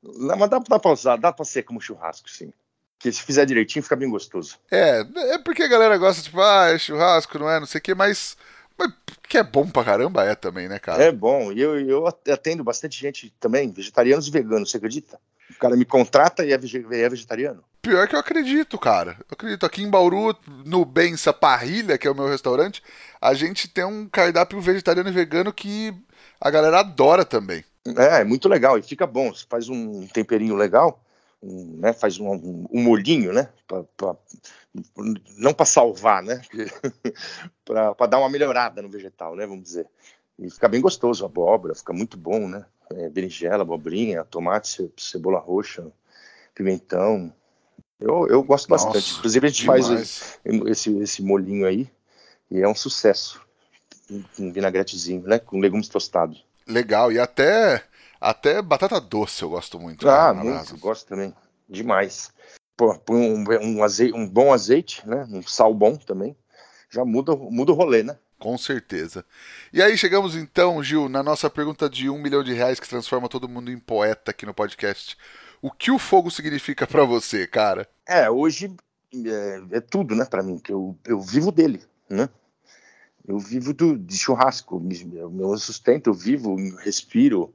Mas 0.00 0.48
dá, 0.48 0.60
dá 0.60 0.78
pra 0.78 0.92
usar, 0.92 1.16
dá 1.16 1.32
pra 1.32 1.44
ser 1.44 1.64
como 1.64 1.80
churrasco, 1.80 2.30
sim. 2.30 2.52
Que 3.00 3.10
se 3.10 3.22
fizer 3.22 3.44
direitinho 3.44 3.82
fica 3.82 3.96
bem 3.96 4.08
gostoso. 4.08 4.56
É, 4.70 5.04
é 5.32 5.38
porque 5.38 5.64
a 5.64 5.68
galera 5.68 5.98
gosta, 5.98 6.22
tipo, 6.22 6.40
ah, 6.40 6.68
é 6.68 6.78
churrasco, 6.78 7.40
não 7.40 7.50
é, 7.50 7.58
não 7.58 7.66
sei 7.66 7.80
o 7.80 7.82
quê, 7.82 7.92
mas, 7.92 8.36
mas 8.78 8.92
que 9.28 9.38
é 9.38 9.42
bom 9.42 9.68
pra 9.68 9.84
caramba 9.84 10.24
é 10.24 10.34
também, 10.34 10.68
né, 10.68 10.78
cara? 10.78 11.02
É 11.02 11.12
bom. 11.12 11.52
E 11.52 11.60
eu, 11.60 11.78
eu 11.80 12.06
atendo 12.06 12.62
bastante 12.62 13.00
gente 13.00 13.32
também, 13.40 13.70
vegetarianos 13.70 14.28
e 14.28 14.30
veganos, 14.30 14.70
você 14.70 14.76
acredita? 14.76 15.18
O 15.50 15.58
cara 15.58 15.76
me 15.76 15.84
contrata 15.84 16.44
e 16.44 16.52
é, 16.52 16.54
é 16.54 17.08
vegetariano. 17.08 17.62
Pior 17.82 18.08
que 18.08 18.14
eu 18.14 18.18
acredito, 18.18 18.78
cara. 18.78 19.16
Eu 19.20 19.34
acredito. 19.34 19.66
Aqui 19.66 19.82
em 19.82 19.90
Bauru, 19.90 20.34
no 20.64 20.84
Bença 20.84 21.32
Parrilha, 21.32 21.98
que 21.98 22.08
é 22.08 22.10
o 22.10 22.14
meu 22.14 22.28
restaurante, 22.28 22.82
a 23.20 23.34
gente 23.34 23.68
tem 23.68 23.84
um 23.84 24.08
cardápio 24.08 24.60
vegetariano 24.60 25.10
e 25.10 25.12
vegano 25.12 25.52
que 25.52 25.94
a 26.40 26.50
galera 26.50 26.80
adora 26.80 27.24
também. 27.24 27.62
É, 27.86 28.20
é 28.20 28.24
muito 28.24 28.48
legal 28.48 28.78
e 28.78 28.82
fica 28.82 29.06
bom. 29.06 29.34
Você 29.34 29.44
faz 29.48 29.68
um 29.68 30.06
temperinho 30.06 30.56
legal, 30.56 31.03
um, 31.44 31.76
né, 31.78 31.92
faz 31.92 32.18
um, 32.18 32.32
um, 32.32 32.66
um, 32.72 32.82
molhinho, 32.82 33.32
né? 33.32 33.50
Pra, 33.68 33.84
pra, 33.96 34.16
não 35.36 35.52
para 35.52 35.66
salvar, 35.66 36.22
né? 36.22 36.40
para 37.64 38.06
dar 38.06 38.18
uma 38.18 38.30
melhorada 38.30 38.80
no 38.80 38.88
vegetal, 38.88 39.36
né? 39.36 39.46
Vamos 39.46 39.64
dizer. 39.64 39.86
E 40.38 40.50
fica 40.50 40.68
bem 40.68 40.80
gostoso, 40.80 41.24
a 41.24 41.28
abóbora, 41.28 41.74
fica 41.74 41.92
muito 41.92 42.16
bom, 42.16 42.48
né? 42.48 42.64
É, 42.90 43.08
berinjela, 43.08 43.62
abobrinha, 43.62 44.24
tomate, 44.24 44.90
cebola 44.96 45.38
roxa, 45.38 45.86
pimentão. 46.54 47.32
Eu, 48.00 48.26
eu 48.28 48.42
gosto 48.42 48.68
Nossa, 48.68 48.86
bastante. 48.86 49.18
Inclusive, 49.18 49.46
a 49.46 49.50
gente 49.50 49.60
demais. 49.62 49.86
faz 49.86 50.38
esse, 50.66 50.98
esse 50.98 51.22
molinho 51.22 51.66
aí 51.66 51.88
e 52.50 52.60
é 52.60 52.68
um 52.68 52.74
sucesso. 52.74 53.40
Um 54.38 54.52
vinagretezinho, 54.52 55.22
né? 55.22 55.38
Com 55.38 55.60
legumes 55.60 55.88
tostados. 55.88 56.44
Legal, 56.66 57.12
e 57.12 57.18
até, 57.18 57.84
até 58.30 58.62
batata 58.62 59.00
doce 59.00 59.42
eu 59.42 59.50
gosto 59.50 59.78
muito. 59.78 60.08
Ah, 60.08 60.32
muito, 60.32 60.50
brasa. 60.50 60.76
gosto 60.76 61.06
também. 61.06 61.34
Demais. 61.68 62.32
Pô, 62.76 62.98
um, 63.10 63.44
um, 63.60 63.84
azeite, 63.84 64.14
um 64.14 64.28
bom 64.28 64.52
azeite, 64.52 65.06
né? 65.06 65.26
Um 65.30 65.42
sal 65.42 65.72
bom 65.74 65.96
também. 65.96 66.36
Já 66.90 67.04
muda, 67.04 67.36
muda 67.36 67.72
o 67.72 67.74
rolê, 67.74 68.02
né? 68.02 68.18
Com 68.38 68.58
certeza. 68.58 69.24
E 69.72 69.82
aí 69.82 69.96
chegamos 69.96 70.36
então, 70.36 70.82
Gil, 70.82 71.08
na 71.08 71.22
nossa 71.22 71.48
pergunta 71.48 71.88
de 71.88 72.10
um 72.10 72.18
milhão 72.18 72.42
de 72.42 72.52
reais 72.52 72.80
que 72.80 72.88
transforma 72.88 73.28
todo 73.28 73.48
mundo 73.48 73.70
em 73.70 73.78
poeta 73.78 74.30
aqui 74.30 74.44
no 74.44 74.54
podcast. 74.54 75.16
O 75.62 75.70
que 75.70 75.90
o 75.90 75.98
fogo 75.98 76.30
significa 76.30 76.86
para 76.86 77.04
você, 77.04 77.46
cara? 77.46 77.88
É, 78.06 78.28
hoje 78.28 78.74
é, 79.14 79.76
é 79.76 79.80
tudo, 79.80 80.14
né, 80.14 80.24
para 80.24 80.42
mim, 80.42 80.58
que 80.58 80.72
eu, 80.72 80.98
eu 81.06 81.20
vivo 81.20 81.52
dele, 81.52 81.82
né? 82.08 82.28
Eu 83.26 83.38
vivo 83.38 83.72
do, 83.72 83.96
de 83.96 84.18
churrasco, 84.18 84.78
meu, 84.78 85.30
meu 85.30 85.56
sustento, 85.56 86.10
eu 86.10 86.14
vivo, 86.14 86.54
respiro, 86.80 87.54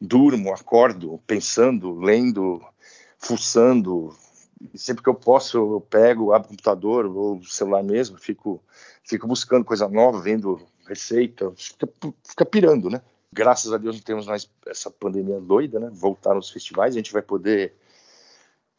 durmo, 0.00 0.52
acordo, 0.52 1.20
pensando, 1.26 1.98
lendo, 1.98 2.64
fuçando. 3.18 4.14
Sempre 4.74 5.02
que 5.02 5.08
eu 5.08 5.14
posso, 5.14 5.56
eu 5.56 5.80
pego, 5.80 6.32
abro 6.32 6.46
o 6.46 6.50
computador 6.50 7.06
ou 7.06 7.36
o 7.36 7.44
celular 7.44 7.82
mesmo, 7.82 8.18
fico, 8.18 8.62
fico 9.04 9.26
buscando 9.26 9.64
coisa 9.64 9.88
nova, 9.88 10.20
vendo 10.20 10.60
receita, 10.86 11.52
fica, 11.56 11.88
fica 12.24 12.44
pirando, 12.44 12.90
né? 12.90 13.00
graças 13.32 13.72
a 13.72 13.78
Deus 13.78 13.96
não 13.96 14.02
temos 14.02 14.26
mais 14.26 14.50
essa 14.66 14.90
pandemia 14.90 15.40
doida, 15.40 15.78
né? 15.78 15.90
Voltar 15.92 16.34
nos 16.34 16.50
festivais, 16.50 16.94
a 16.94 16.98
gente 16.98 17.12
vai 17.12 17.22
poder 17.22 17.74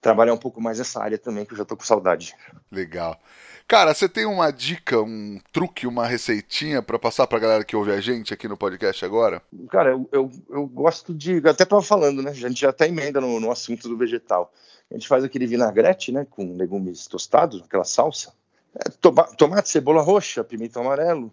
trabalhar 0.01 0.33
um 0.33 0.37
pouco 0.37 0.61
mais 0.61 0.79
essa 0.79 1.01
área 1.01 1.17
também, 1.17 1.45
que 1.45 1.53
eu 1.53 1.57
já 1.57 1.65
tô 1.65 1.75
com 1.75 1.83
saudade. 1.83 2.35
Legal. 2.71 3.19
Cara, 3.67 3.93
você 3.93 4.09
tem 4.09 4.25
uma 4.25 4.49
dica, 4.51 4.99
um 4.99 5.39
truque, 5.51 5.85
uma 5.85 6.07
receitinha 6.07 6.81
para 6.81 6.97
passar 6.97 7.27
pra 7.27 7.37
galera 7.37 7.63
que 7.63 7.75
ouve 7.75 7.91
a 7.91 8.01
gente 8.01 8.33
aqui 8.33 8.47
no 8.47 8.57
podcast 8.57 9.05
agora? 9.05 9.41
Cara, 9.69 9.91
eu, 9.91 10.09
eu, 10.11 10.31
eu 10.49 10.65
gosto 10.65 11.13
de. 11.13 11.37
Até 11.47 11.65
tava 11.65 11.83
falando, 11.83 12.23
né? 12.23 12.31
A 12.31 12.33
gente 12.33 12.61
já 12.61 12.69
até 12.69 12.87
emenda 12.87 13.21
no, 13.21 13.39
no 13.39 13.51
assunto 13.51 13.87
do 13.87 13.97
vegetal. 13.97 14.51
A 14.89 14.95
gente 14.95 15.07
faz 15.07 15.23
aquele 15.23 15.45
vinagrete, 15.45 16.11
né? 16.11 16.25
Com 16.27 16.57
legumes 16.57 17.05
tostados, 17.05 17.61
aquela 17.61 17.83
salsa. 17.83 18.33
É, 18.73 18.89
tomate, 19.37 19.69
cebola 19.69 20.01
roxa, 20.01 20.43
pimenta 20.43 20.79
amarelo. 20.79 21.31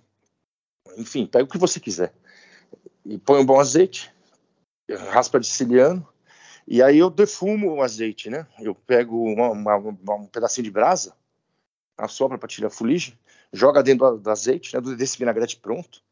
Enfim, 0.98 1.26
pega 1.26 1.44
o 1.44 1.48
que 1.48 1.58
você 1.58 1.80
quiser 1.80 2.12
e 3.06 3.18
põe 3.18 3.40
um 3.40 3.46
bom 3.46 3.60
azeite, 3.60 4.12
raspa 5.10 5.38
de 5.38 5.46
siciliano, 5.46 6.06
e 6.66 6.82
aí 6.82 6.98
eu 6.98 7.08
defumo 7.08 7.74
o 7.74 7.82
azeite, 7.82 8.28
né? 8.28 8.46
Eu 8.58 8.74
pego 8.74 9.22
uma, 9.22 9.50
uma, 9.50 9.76
um 10.14 10.26
pedacinho 10.26 10.64
de 10.64 10.70
brasa, 10.70 11.14
assopra 11.96 12.36
para 12.36 12.48
tirar 12.48 12.66
a 12.66 12.70
fuligem, 12.70 13.16
joga 13.52 13.82
dentro 13.82 14.10
do, 14.10 14.18
do 14.18 14.30
azeite, 14.30 14.74
né, 14.74 14.80
desse 14.96 15.16
vinagrete 15.16 15.56
pronto, 15.56 16.02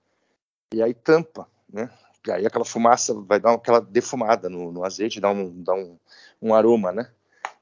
e 0.72 0.82
aí 0.82 0.94
tampa, 0.94 1.48
né? 1.72 1.90
E 2.26 2.30
aí 2.30 2.46
aquela 2.46 2.64
fumaça 2.64 3.12
vai 3.12 3.38
dar 3.38 3.52
aquela 3.52 3.80
defumada 3.80 4.48
no, 4.48 4.72
no 4.72 4.84
azeite, 4.84 5.20
dá, 5.20 5.30
um, 5.30 5.62
dá 5.62 5.74
um, 5.74 5.98
um, 6.40 6.54
aroma, 6.54 6.90
né? 6.90 7.10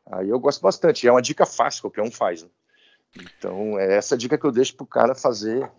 Aí 0.07 0.29
eu 0.29 0.39
gosto 0.39 0.61
bastante, 0.61 1.07
é 1.07 1.11
uma 1.11 1.23
dica 1.23 1.45
fácil, 1.45 1.83
qualquer 1.83 2.03
um 2.03 2.11
faz. 2.11 2.43
Né? 2.43 2.49
Então, 3.17 3.79
é 3.79 3.97
essa 3.97 4.17
dica 4.17 4.39
que 4.39 4.45
eu 4.45 4.53
deixo 4.53 4.77
pro 4.77 4.87
cara 4.87 5.15
fazer 5.15 5.71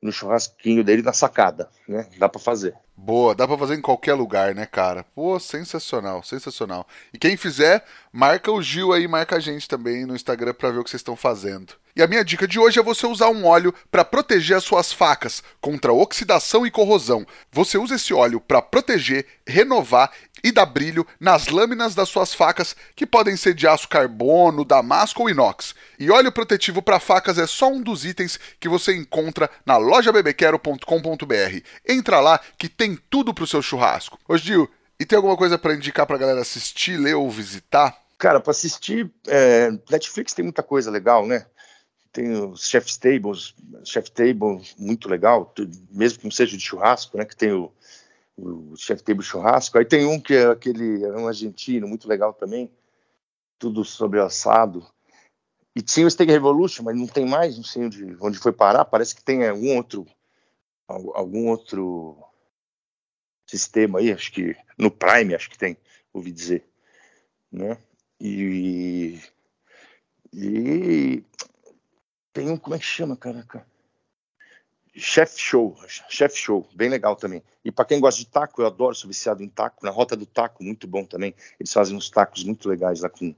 no 0.00 0.12
churrasquinho 0.12 0.84
dele 0.84 1.02
na 1.02 1.12
sacada, 1.12 1.68
né? 1.88 2.08
Dá 2.18 2.28
para 2.28 2.40
fazer. 2.40 2.76
Boa, 2.98 3.34
dá 3.34 3.46
para 3.46 3.58
fazer 3.58 3.74
em 3.74 3.82
qualquer 3.82 4.14
lugar, 4.14 4.54
né, 4.54 4.64
cara? 4.64 5.04
Pô, 5.14 5.38
sensacional, 5.38 6.22
sensacional. 6.22 6.88
E 7.12 7.18
quem 7.18 7.36
fizer, 7.36 7.84
marca 8.10 8.50
o 8.50 8.62
Gil 8.62 8.90
aí, 8.90 9.06
marca 9.06 9.36
a 9.36 9.40
gente 9.40 9.68
também 9.68 10.06
no 10.06 10.16
Instagram 10.16 10.54
para 10.54 10.70
ver 10.70 10.78
o 10.78 10.84
que 10.84 10.88
vocês 10.88 11.00
estão 11.00 11.14
fazendo. 11.14 11.74
E 11.94 12.02
a 12.02 12.06
minha 12.06 12.22
dica 12.22 12.46
de 12.46 12.58
hoje 12.58 12.78
é 12.78 12.82
você 12.82 13.06
usar 13.06 13.28
um 13.28 13.46
óleo 13.46 13.72
para 13.90 14.04
proteger 14.04 14.56
as 14.56 14.64
suas 14.64 14.92
facas 14.92 15.42
contra 15.62 15.94
oxidação 15.94 16.66
e 16.66 16.70
corrosão. 16.70 17.26
Você 17.50 17.78
usa 17.78 17.94
esse 17.94 18.12
óleo 18.12 18.38
para 18.38 18.60
proteger, 18.60 19.26
renovar 19.46 20.10
e 20.44 20.52
dar 20.52 20.66
brilho 20.66 21.06
nas 21.18 21.48
lâminas 21.48 21.94
das 21.94 22.10
suas 22.10 22.34
facas, 22.34 22.76
que 22.94 23.06
podem 23.06 23.34
ser 23.34 23.54
de 23.54 23.66
aço 23.66 23.88
carbono, 23.88 24.64
damasco 24.64 25.22
ou 25.22 25.30
inox. 25.30 25.74
E 25.98 26.10
óleo 26.10 26.30
protetivo 26.30 26.82
para 26.82 27.00
facas 27.00 27.38
é 27.38 27.46
só 27.46 27.68
um 27.68 27.80
dos 27.80 28.04
itens 28.04 28.38
que 28.60 28.68
você 28.68 28.94
encontra 28.94 29.50
na 29.64 29.78
lojabebequero.com.br. 29.78 31.60
Entra 31.88 32.20
lá 32.20 32.38
que 32.58 32.68
tem 32.68 32.85
tudo 32.94 33.32
pro 33.32 33.46
seu 33.46 33.62
churrasco. 33.62 34.18
Ô 34.28 34.36
Gil, 34.36 34.70
e 35.00 35.06
tem 35.06 35.16
alguma 35.16 35.36
coisa 35.36 35.58
para 35.58 35.74
indicar 35.74 36.06
pra 36.06 36.18
galera 36.18 36.40
assistir, 36.40 36.98
ler 36.98 37.14
ou 37.14 37.30
visitar? 37.30 37.98
Cara, 38.18 38.40
para 38.40 38.50
assistir, 38.50 39.10
é, 39.26 39.70
Netflix 39.90 40.32
tem 40.32 40.44
muita 40.44 40.62
coisa 40.62 40.90
legal, 40.90 41.26
né? 41.26 41.46
tem 42.16 42.32
os 42.32 42.66
chef 42.66 42.98
tables, 42.98 43.54
chef 43.84 44.10
table 44.10 44.62
muito 44.78 45.06
legal, 45.06 45.52
mesmo 45.90 46.18
que 46.18 46.24
não 46.24 46.30
seja 46.30 46.56
de 46.56 46.62
churrasco, 46.62 47.18
né? 47.18 47.26
Que 47.26 47.36
tem 47.36 47.52
o, 47.52 47.70
o 48.38 48.74
chef 48.74 49.02
table 49.02 49.22
churrasco. 49.22 49.76
Aí 49.76 49.84
tem 49.84 50.06
um 50.06 50.18
que 50.18 50.32
é 50.32 50.46
aquele, 50.46 51.04
é 51.04 51.10
um 51.10 51.28
argentino 51.28 51.86
muito 51.86 52.08
legal 52.08 52.32
também, 52.32 52.72
tudo 53.58 53.84
sobre 53.84 54.18
assado. 54.18 54.86
E 55.74 55.82
tinha 55.82 56.06
o 56.06 56.10
Steak 56.10 56.32
Revolution, 56.32 56.82
mas 56.84 56.96
não 56.96 57.06
tem 57.06 57.26
mais, 57.26 57.58
não 57.58 57.64
sei 57.64 57.84
onde, 57.84 58.16
onde 58.18 58.38
foi 58.38 58.50
parar. 58.50 58.86
Parece 58.86 59.14
que 59.14 59.22
tem 59.22 59.46
algum 59.46 59.76
outro, 59.76 60.06
algum 60.88 61.50
outro 61.50 62.16
sistema 63.46 63.98
aí, 63.98 64.12
acho 64.12 64.32
que 64.32 64.56
no 64.76 64.90
Prime, 64.90 65.34
acho 65.34 65.48
que 65.48 65.58
tem, 65.58 65.76
ouvi 66.12 66.32
dizer, 66.32 66.64
né? 67.50 67.78
E, 68.20 69.20
e 70.32 71.22
tem 72.32 72.50
um, 72.50 72.56
como 72.56 72.74
é 72.76 72.78
que 72.78 72.84
chama, 72.84 73.16
caraca? 73.16 73.66
Chef 74.94 75.38
Show, 75.38 75.76
Chef 76.08 76.34
Show, 76.34 76.66
bem 76.74 76.88
legal 76.88 77.14
também. 77.14 77.42
E 77.62 77.70
para 77.70 77.84
quem 77.84 78.00
gosta 78.00 78.18
de 78.18 78.26
taco, 78.26 78.62
eu 78.62 78.66
adoro, 78.66 78.94
sou 78.94 79.08
viciado 79.08 79.42
em 79.42 79.48
taco. 79.48 79.84
Na 79.84 79.90
Rota 79.90 80.16
do 80.16 80.24
Taco, 80.24 80.64
muito 80.64 80.86
bom 80.86 81.04
também. 81.04 81.34
Eles 81.60 81.72
fazem 81.72 81.94
uns 81.94 82.08
tacos 82.08 82.44
muito 82.44 82.66
legais 82.68 83.00
lá 83.02 83.10
com, 83.10 83.34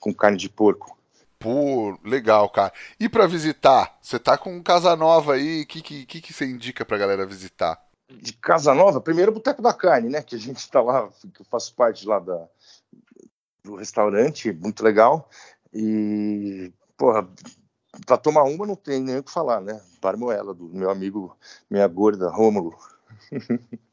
com 0.00 0.14
carne 0.14 0.38
de 0.38 0.48
porco. 0.48 0.98
Pô, 1.38 1.98
legal, 2.02 2.48
cara. 2.48 2.72
E 2.98 3.08
para 3.08 3.26
visitar, 3.26 3.98
você 4.00 4.18
tá 4.18 4.38
com 4.38 4.62
Casa 4.62 4.96
Nova 4.96 5.34
aí, 5.34 5.62
o 5.62 5.66
que, 5.66 5.82
que, 5.82 6.20
que 6.20 6.32
você 6.32 6.46
indica 6.46 6.84
pra 6.84 6.96
galera 6.96 7.26
visitar? 7.26 7.82
De 8.20 8.32
Casa 8.34 8.74
Nova, 8.74 9.00
primeiro 9.00 9.32
Boteco 9.32 9.62
da 9.62 9.72
Carne, 9.72 10.08
né? 10.08 10.22
Que 10.22 10.36
a 10.36 10.38
gente 10.38 10.68
tá 10.70 10.80
lá, 10.80 11.08
eu 11.38 11.44
faço 11.50 11.74
parte 11.74 12.06
lá 12.06 12.18
da, 12.18 12.48
do 13.62 13.76
restaurante, 13.76 14.52
muito 14.52 14.82
legal. 14.82 15.28
E, 15.72 16.72
porra, 16.96 17.28
para 18.06 18.16
tomar 18.16 18.44
uma 18.44 18.66
não 18.66 18.76
tem 18.76 19.00
nem 19.00 19.18
o 19.18 19.22
que 19.22 19.30
falar, 19.30 19.60
né? 19.60 19.80
Parmoela, 20.00 20.54
do 20.54 20.68
meu 20.68 20.90
amigo, 20.90 21.36
minha 21.70 21.86
gorda, 21.86 22.30
Rômulo. 22.30 22.76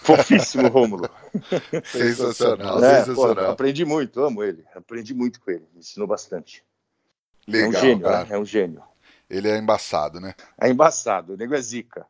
Fofíssimo, 0.00 0.68
Rômulo. 0.68 1.08
Sensacional, 1.84 2.82
é, 2.82 3.04
sensacional. 3.04 3.44
Pô, 3.46 3.50
aprendi 3.52 3.84
muito, 3.84 4.20
amo 4.20 4.42
ele. 4.42 4.64
Aprendi 4.74 5.14
muito 5.14 5.40
com 5.40 5.50
ele, 5.50 5.66
me 5.72 5.80
ensinou 5.80 6.08
bastante. 6.08 6.64
Legal, 7.46 7.66
é 7.66 7.68
um 7.68 7.80
gênio. 7.80 8.08
Né? 8.08 8.26
É 8.30 8.38
um 8.38 8.44
gênio. 8.44 8.82
Ele 9.28 9.48
é 9.48 9.58
embaçado, 9.58 10.20
né? 10.20 10.34
É 10.60 10.68
embaçado, 10.68 11.34
o 11.34 11.36
nego 11.36 11.54
é 11.54 11.60
zica. 11.60 12.06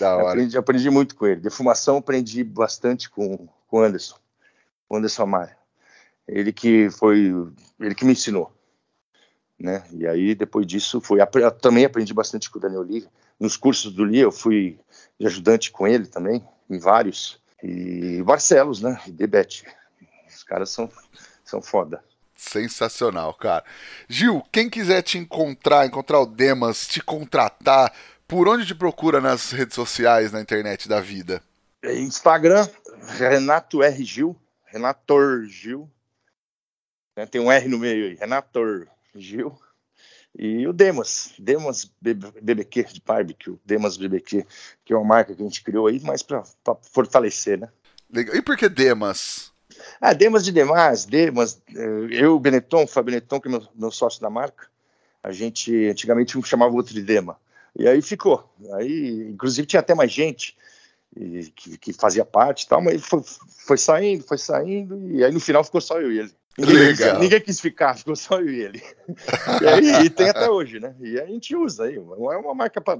Da 0.00 0.16
hora. 0.16 0.30
Aprendi, 0.30 0.58
aprendi 0.58 0.90
muito 0.90 1.14
com 1.14 1.26
ele. 1.26 1.40
Defumação 1.40 1.98
aprendi 1.98 2.42
bastante 2.42 3.08
com 3.08 3.48
o 3.70 3.78
Anderson, 3.78 4.16
o 4.88 4.96
Anderson 4.96 5.22
Amar. 5.22 5.56
Ele 6.26 6.52
que 6.52 6.90
foi, 6.90 7.32
ele 7.80 7.94
que 7.94 8.04
me 8.04 8.12
ensinou 8.12 8.52
né? 9.58 9.82
E 9.92 10.06
aí 10.06 10.34
depois 10.34 10.66
disso 10.66 11.00
foi 11.00 11.18
também 11.60 11.84
aprendi 11.84 12.14
bastante 12.14 12.50
com 12.50 12.58
o 12.58 12.62
Daniel 12.62 12.82
Lee. 12.82 13.06
Nos 13.40 13.56
cursos 13.56 13.92
do 13.92 14.04
Lee 14.04 14.20
eu 14.20 14.30
fui 14.30 14.78
ajudante 15.20 15.70
com 15.70 15.86
ele 15.86 16.06
também, 16.06 16.46
em 16.70 16.78
vários. 16.78 17.40
E 17.62 18.22
Barcelos, 18.22 18.80
né? 18.80 19.00
E 19.06 19.10
Debete. 19.10 19.64
Os 20.28 20.44
caras 20.44 20.70
são 20.70 20.88
são 21.44 21.60
foda. 21.60 22.04
Sensacional, 22.38 23.34
cara. 23.34 23.64
Gil, 24.08 24.44
quem 24.52 24.70
quiser 24.70 25.02
te 25.02 25.18
encontrar, 25.18 25.84
encontrar 25.84 26.20
o 26.20 26.26
Demas, 26.26 26.86
te 26.86 27.02
contratar, 27.02 27.92
por 28.28 28.46
onde 28.46 28.64
te 28.64 28.76
procura 28.76 29.20
nas 29.20 29.50
redes 29.50 29.74
sociais, 29.74 30.30
na 30.30 30.40
internet 30.40 30.88
da 30.88 31.00
vida? 31.00 31.42
Instagram, 31.82 32.68
Renato 33.18 33.82
R. 33.82 34.04
Gil, 34.04 34.36
Renator 34.66 35.46
Gil. 35.46 35.90
Né, 37.16 37.26
tem 37.26 37.40
um 37.40 37.50
R 37.50 37.66
no 37.66 37.76
meio 37.76 38.06
aí, 38.06 38.14
Renator 38.14 38.86
Gil. 39.16 39.58
E 40.38 40.64
o 40.68 40.72
Demas, 40.72 41.32
Demas 41.40 41.90
BBQ 42.00 42.84
de 42.84 43.02
barbecue, 43.04 43.58
Demas 43.64 43.96
BBQ, 43.96 44.46
que 44.84 44.92
é 44.92 44.96
uma 44.96 45.04
marca 45.04 45.34
que 45.34 45.42
a 45.42 45.44
gente 45.44 45.64
criou 45.64 45.88
aí, 45.88 45.98
mais 45.98 46.22
para 46.22 46.44
fortalecer, 46.82 47.58
né? 47.58 47.68
Legal. 48.08 48.36
E 48.36 48.42
por 48.42 48.56
que 48.56 48.68
Demas? 48.68 49.52
Ah, 50.00 50.12
Demas 50.12 50.44
de 50.44 50.52
Demas, 50.52 51.04
Demas, 51.04 51.60
eh, 51.74 52.08
eu, 52.10 52.36
o 52.36 52.40
Benetton, 52.40 52.84
o 52.84 52.86
Fábio 52.86 53.12
Benetton, 53.12 53.40
que 53.40 53.48
é 53.48 53.50
meu, 53.50 53.62
meu 53.74 53.90
sócio 53.90 54.20
da 54.20 54.30
marca, 54.30 54.68
a 55.22 55.32
gente 55.32 55.88
antigamente 55.88 56.38
um 56.38 56.42
chamava 56.42 56.72
o 56.72 56.76
outro 56.76 56.94
de 56.94 57.02
Dema. 57.02 57.36
E 57.76 57.86
aí 57.86 58.00
ficou. 58.00 58.48
Aí, 58.74 59.28
inclusive, 59.30 59.66
tinha 59.66 59.80
até 59.80 59.94
mais 59.94 60.10
gente 60.12 60.56
que, 61.54 61.78
que 61.78 61.92
fazia 61.92 62.24
parte 62.24 62.62
e 62.62 62.68
tal, 62.68 62.80
mas 62.80 63.04
foi, 63.04 63.22
foi 63.66 63.78
saindo, 63.78 64.24
foi 64.24 64.38
saindo, 64.38 65.10
e 65.10 65.24
aí 65.24 65.32
no 65.32 65.40
final 65.40 65.64
ficou 65.64 65.80
só 65.80 66.00
eu 66.00 66.12
e 66.12 66.20
ele. 66.20 66.32
Ninguém, 66.58 66.96
quis, 66.96 67.18
ninguém 67.20 67.40
quis 67.40 67.60
ficar, 67.60 67.96
ficou 67.96 68.16
só 68.16 68.40
eu 68.40 68.50
e 68.50 68.60
ele. 68.60 68.82
E, 69.62 69.66
aí, 69.66 70.06
e 70.06 70.10
tem 70.10 70.28
até 70.28 70.50
hoje, 70.50 70.80
né? 70.80 70.94
E 71.00 71.20
a 71.20 71.24
gente 71.24 71.54
usa 71.54 71.84
aí. 71.84 71.94
É 71.94 72.00
uma 72.00 72.54
marca 72.54 72.80
pra, 72.80 72.98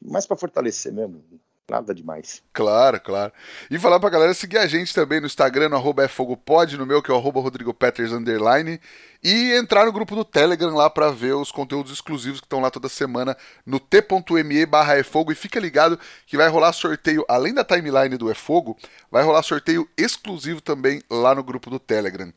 mais 0.00 0.26
para 0.26 0.36
fortalecer 0.36 0.92
mesmo. 0.92 1.24
Nada 1.70 1.94
demais. 1.94 2.42
Claro, 2.52 3.00
claro. 3.00 3.32
E 3.70 3.78
falar 3.78 3.98
pra 3.98 4.10
galera 4.10 4.34
seguir 4.34 4.58
a 4.58 4.66
gente 4.66 4.94
também 4.94 5.18
no 5.18 5.26
Instagram, 5.26 5.70
no 5.70 5.76
arroba 5.76 6.04
é 6.04 6.08
fogopod, 6.08 6.76
no 6.76 6.84
meu 6.84 7.02
que 7.02 7.10
é 7.10 7.14
o 7.14 7.16
arroba 7.16 7.40
Rodrigo 7.40 7.72
Peters 7.72 8.12
underline, 8.12 8.78
e 9.22 9.52
entrar 9.52 9.86
no 9.86 9.92
grupo 9.92 10.14
do 10.14 10.26
Telegram 10.26 10.74
lá 10.74 10.90
para 10.90 11.10
ver 11.10 11.32
os 11.32 11.50
conteúdos 11.50 11.90
exclusivos 11.90 12.38
que 12.38 12.44
estão 12.44 12.60
lá 12.60 12.70
toda 12.70 12.86
semana 12.90 13.34
no 13.64 13.80
t.me 13.80 14.66
barra 14.66 14.98
efogo 14.98 15.32
e 15.32 15.34
fica 15.34 15.58
ligado 15.58 15.98
que 16.26 16.36
vai 16.36 16.48
rolar 16.48 16.74
sorteio, 16.74 17.24
além 17.26 17.54
da 17.54 17.64
timeline 17.64 18.18
do 18.18 18.30
Efogo, 18.30 18.76
vai 19.10 19.24
rolar 19.24 19.42
sorteio 19.42 19.88
exclusivo 19.96 20.60
também 20.60 21.02
lá 21.10 21.34
no 21.34 21.42
grupo 21.42 21.70
do 21.70 21.78
Telegram. 21.78 22.30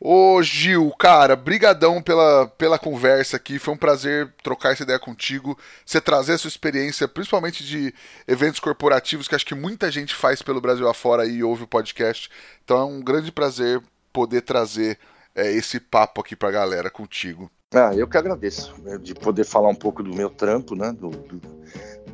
Ô 0.00 0.42
Gil, 0.42 0.90
cara, 0.98 1.36
brigadão 1.36 2.02
pela, 2.02 2.46
pela 2.46 2.78
conversa 2.78 3.36
aqui, 3.36 3.58
foi 3.58 3.74
um 3.74 3.78
prazer 3.78 4.32
trocar 4.42 4.72
essa 4.72 4.82
ideia 4.82 4.98
contigo, 4.98 5.58
você 5.84 6.00
trazer 6.00 6.34
a 6.34 6.38
sua 6.38 6.48
experiência, 6.48 7.08
principalmente 7.08 7.64
de 7.64 7.94
eventos 8.26 8.60
corporativos, 8.60 9.28
que 9.28 9.34
acho 9.34 9.46
que 9.46 9.54
muita 9.54 9.90
gente 9.90 10.14
faz 10.14 10.42
pelo 10.42 10.60
Brasil 10.60 10.88
afora 10.88 11.26
e 11.26 11.42
ouve 11.42 11.64
o 11.64 11.68
podcast, 11.68 12.28
então 12.64 12.78
é 12.78 12.84
um 12.84 13.00
grande 13.00 13.32
prazer 13.32 13.80
poder 14.12 14.42
trazer 14.42 14.98
é, 15.34 15.50
esse 15.52 15.80
papo 15.80 16.20
aqui 16.20 16.36
pra 16.36 16.50
galera 16.50 16.90
contigo. 16.90 17.50
Ah, 17.72 17.92
eu 17.94 18.06
que 18.06 18.16
agradeço 18.16 18.72
né, 18.82 18.98
de 18.98 19.14
poder 19.14 19.44
falar 19.44 19.68
um 19.68 19.74
pouco 19.74 20.02
do 20.02 20.14
meu 20.14 20.30
trampo, 20.30 20.76
né, 20.76 20.92
do, 20.92 21.10
do, 21.10 21.42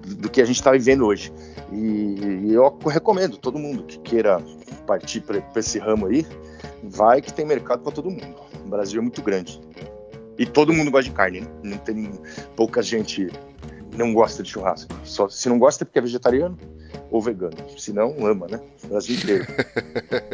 do 0.07 0.29
que 0.31 0.41
a 0.41 0.45
gente 0.45 0.57
está 0.57 0.73
vivendo 0.73 1.07
hoje. 1.07 1.33
E, 1.73 2.47
e 2.47 2.53
eu 2.53 2.77
recomendo 2.87 3.37
todo 3.37 3.59
mundo 3.59 3.85
que 3.85 3.99
queira 3.99 4.43
partir 4.87 5.21
para 5.21 5.43
esse 5.57 5.79
ramo 5.79 6.07
aí, 6.07 6.27
vai 6.83 7.21
que 7.21 7.33
tem 7.33 7.45
mercado 7.45 7.83
para 7.83 7.93
todo 7.93 8.11
mundo. 8.11 8.35
O 8.65 8.69
Brasil 8.69 9.01
é 9.01 9.03
muito 9.03 9.23
grande. 9.23 9.61
E 10.39 10.47
todo 10.47 10.73
mundo 10.73 10.91
gosta 10.91 11.11
de 11.11 11.15
carne, 11.15 11.41
né? 11.41 11.47
Não 11.63 11.79
tem 11.79 12.11
pouca 12.57 12.83
gente 12.83 13.29
não 13.97 14.15
gosta 14.15 14.43
de 14.43 14.51
churrasco. 14.51 14.93
Só 15.05 15.29
se 15.29 15.49
não 15.49 15.59
gosta 15.59 15.85
é 15.85 15.87
porque 15.87 15.99
é 15.99 16.03
vegetariano 16.03 16.59
ou 17.11 17.21
vegano. 17.21 17.57
Se 17.77 17.93
não, 17.93 18.15
ama, 18.27 18.47
né? 18.49 18.61
Brasil 18.85 19.17
inteiro. 19.17 19.47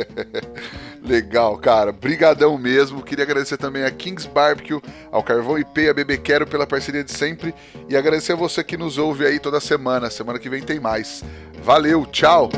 Legal, 1.02 1.56
cara. 1.58 1.92
Brigadão 1.92 2.58
mesmo. 2.58 3.02
Queria 3.02 3.24
agradecer 3.24 3.56
também 3.56 3.84
a 3.84 3.90
Kings 3.90 4.28
Barbecue, 4.28 4.80
ao 5.10 5.22
Carvão 5.22 5.58
IP, 5.58 5.88
a 5.88 5.94
Bebê 5.94 6.18
Quero 6.18 6.46
pela 6.46 6.66
parceria 6.66 7.04
de 7.04 7.12
sempre 7.12 7.54
e 7.88 7.96
agradecer 7.96 8.32
a 8.32 8.36
você 8.36 8.62
que 8.62 8.76
nos 8.76 8.98
ouve 8.98 9.24
aí 9.24 9.38
toda 9.38 9.60
semana. 9.60 10.10
Semana 10.10 10.38
que 10.38 10.48
vem 10.48 10.62
tem 10.62 10.80
mais. 10.80 11.22
Valeu, 11.62 12.04
tchau. 12.06 12.50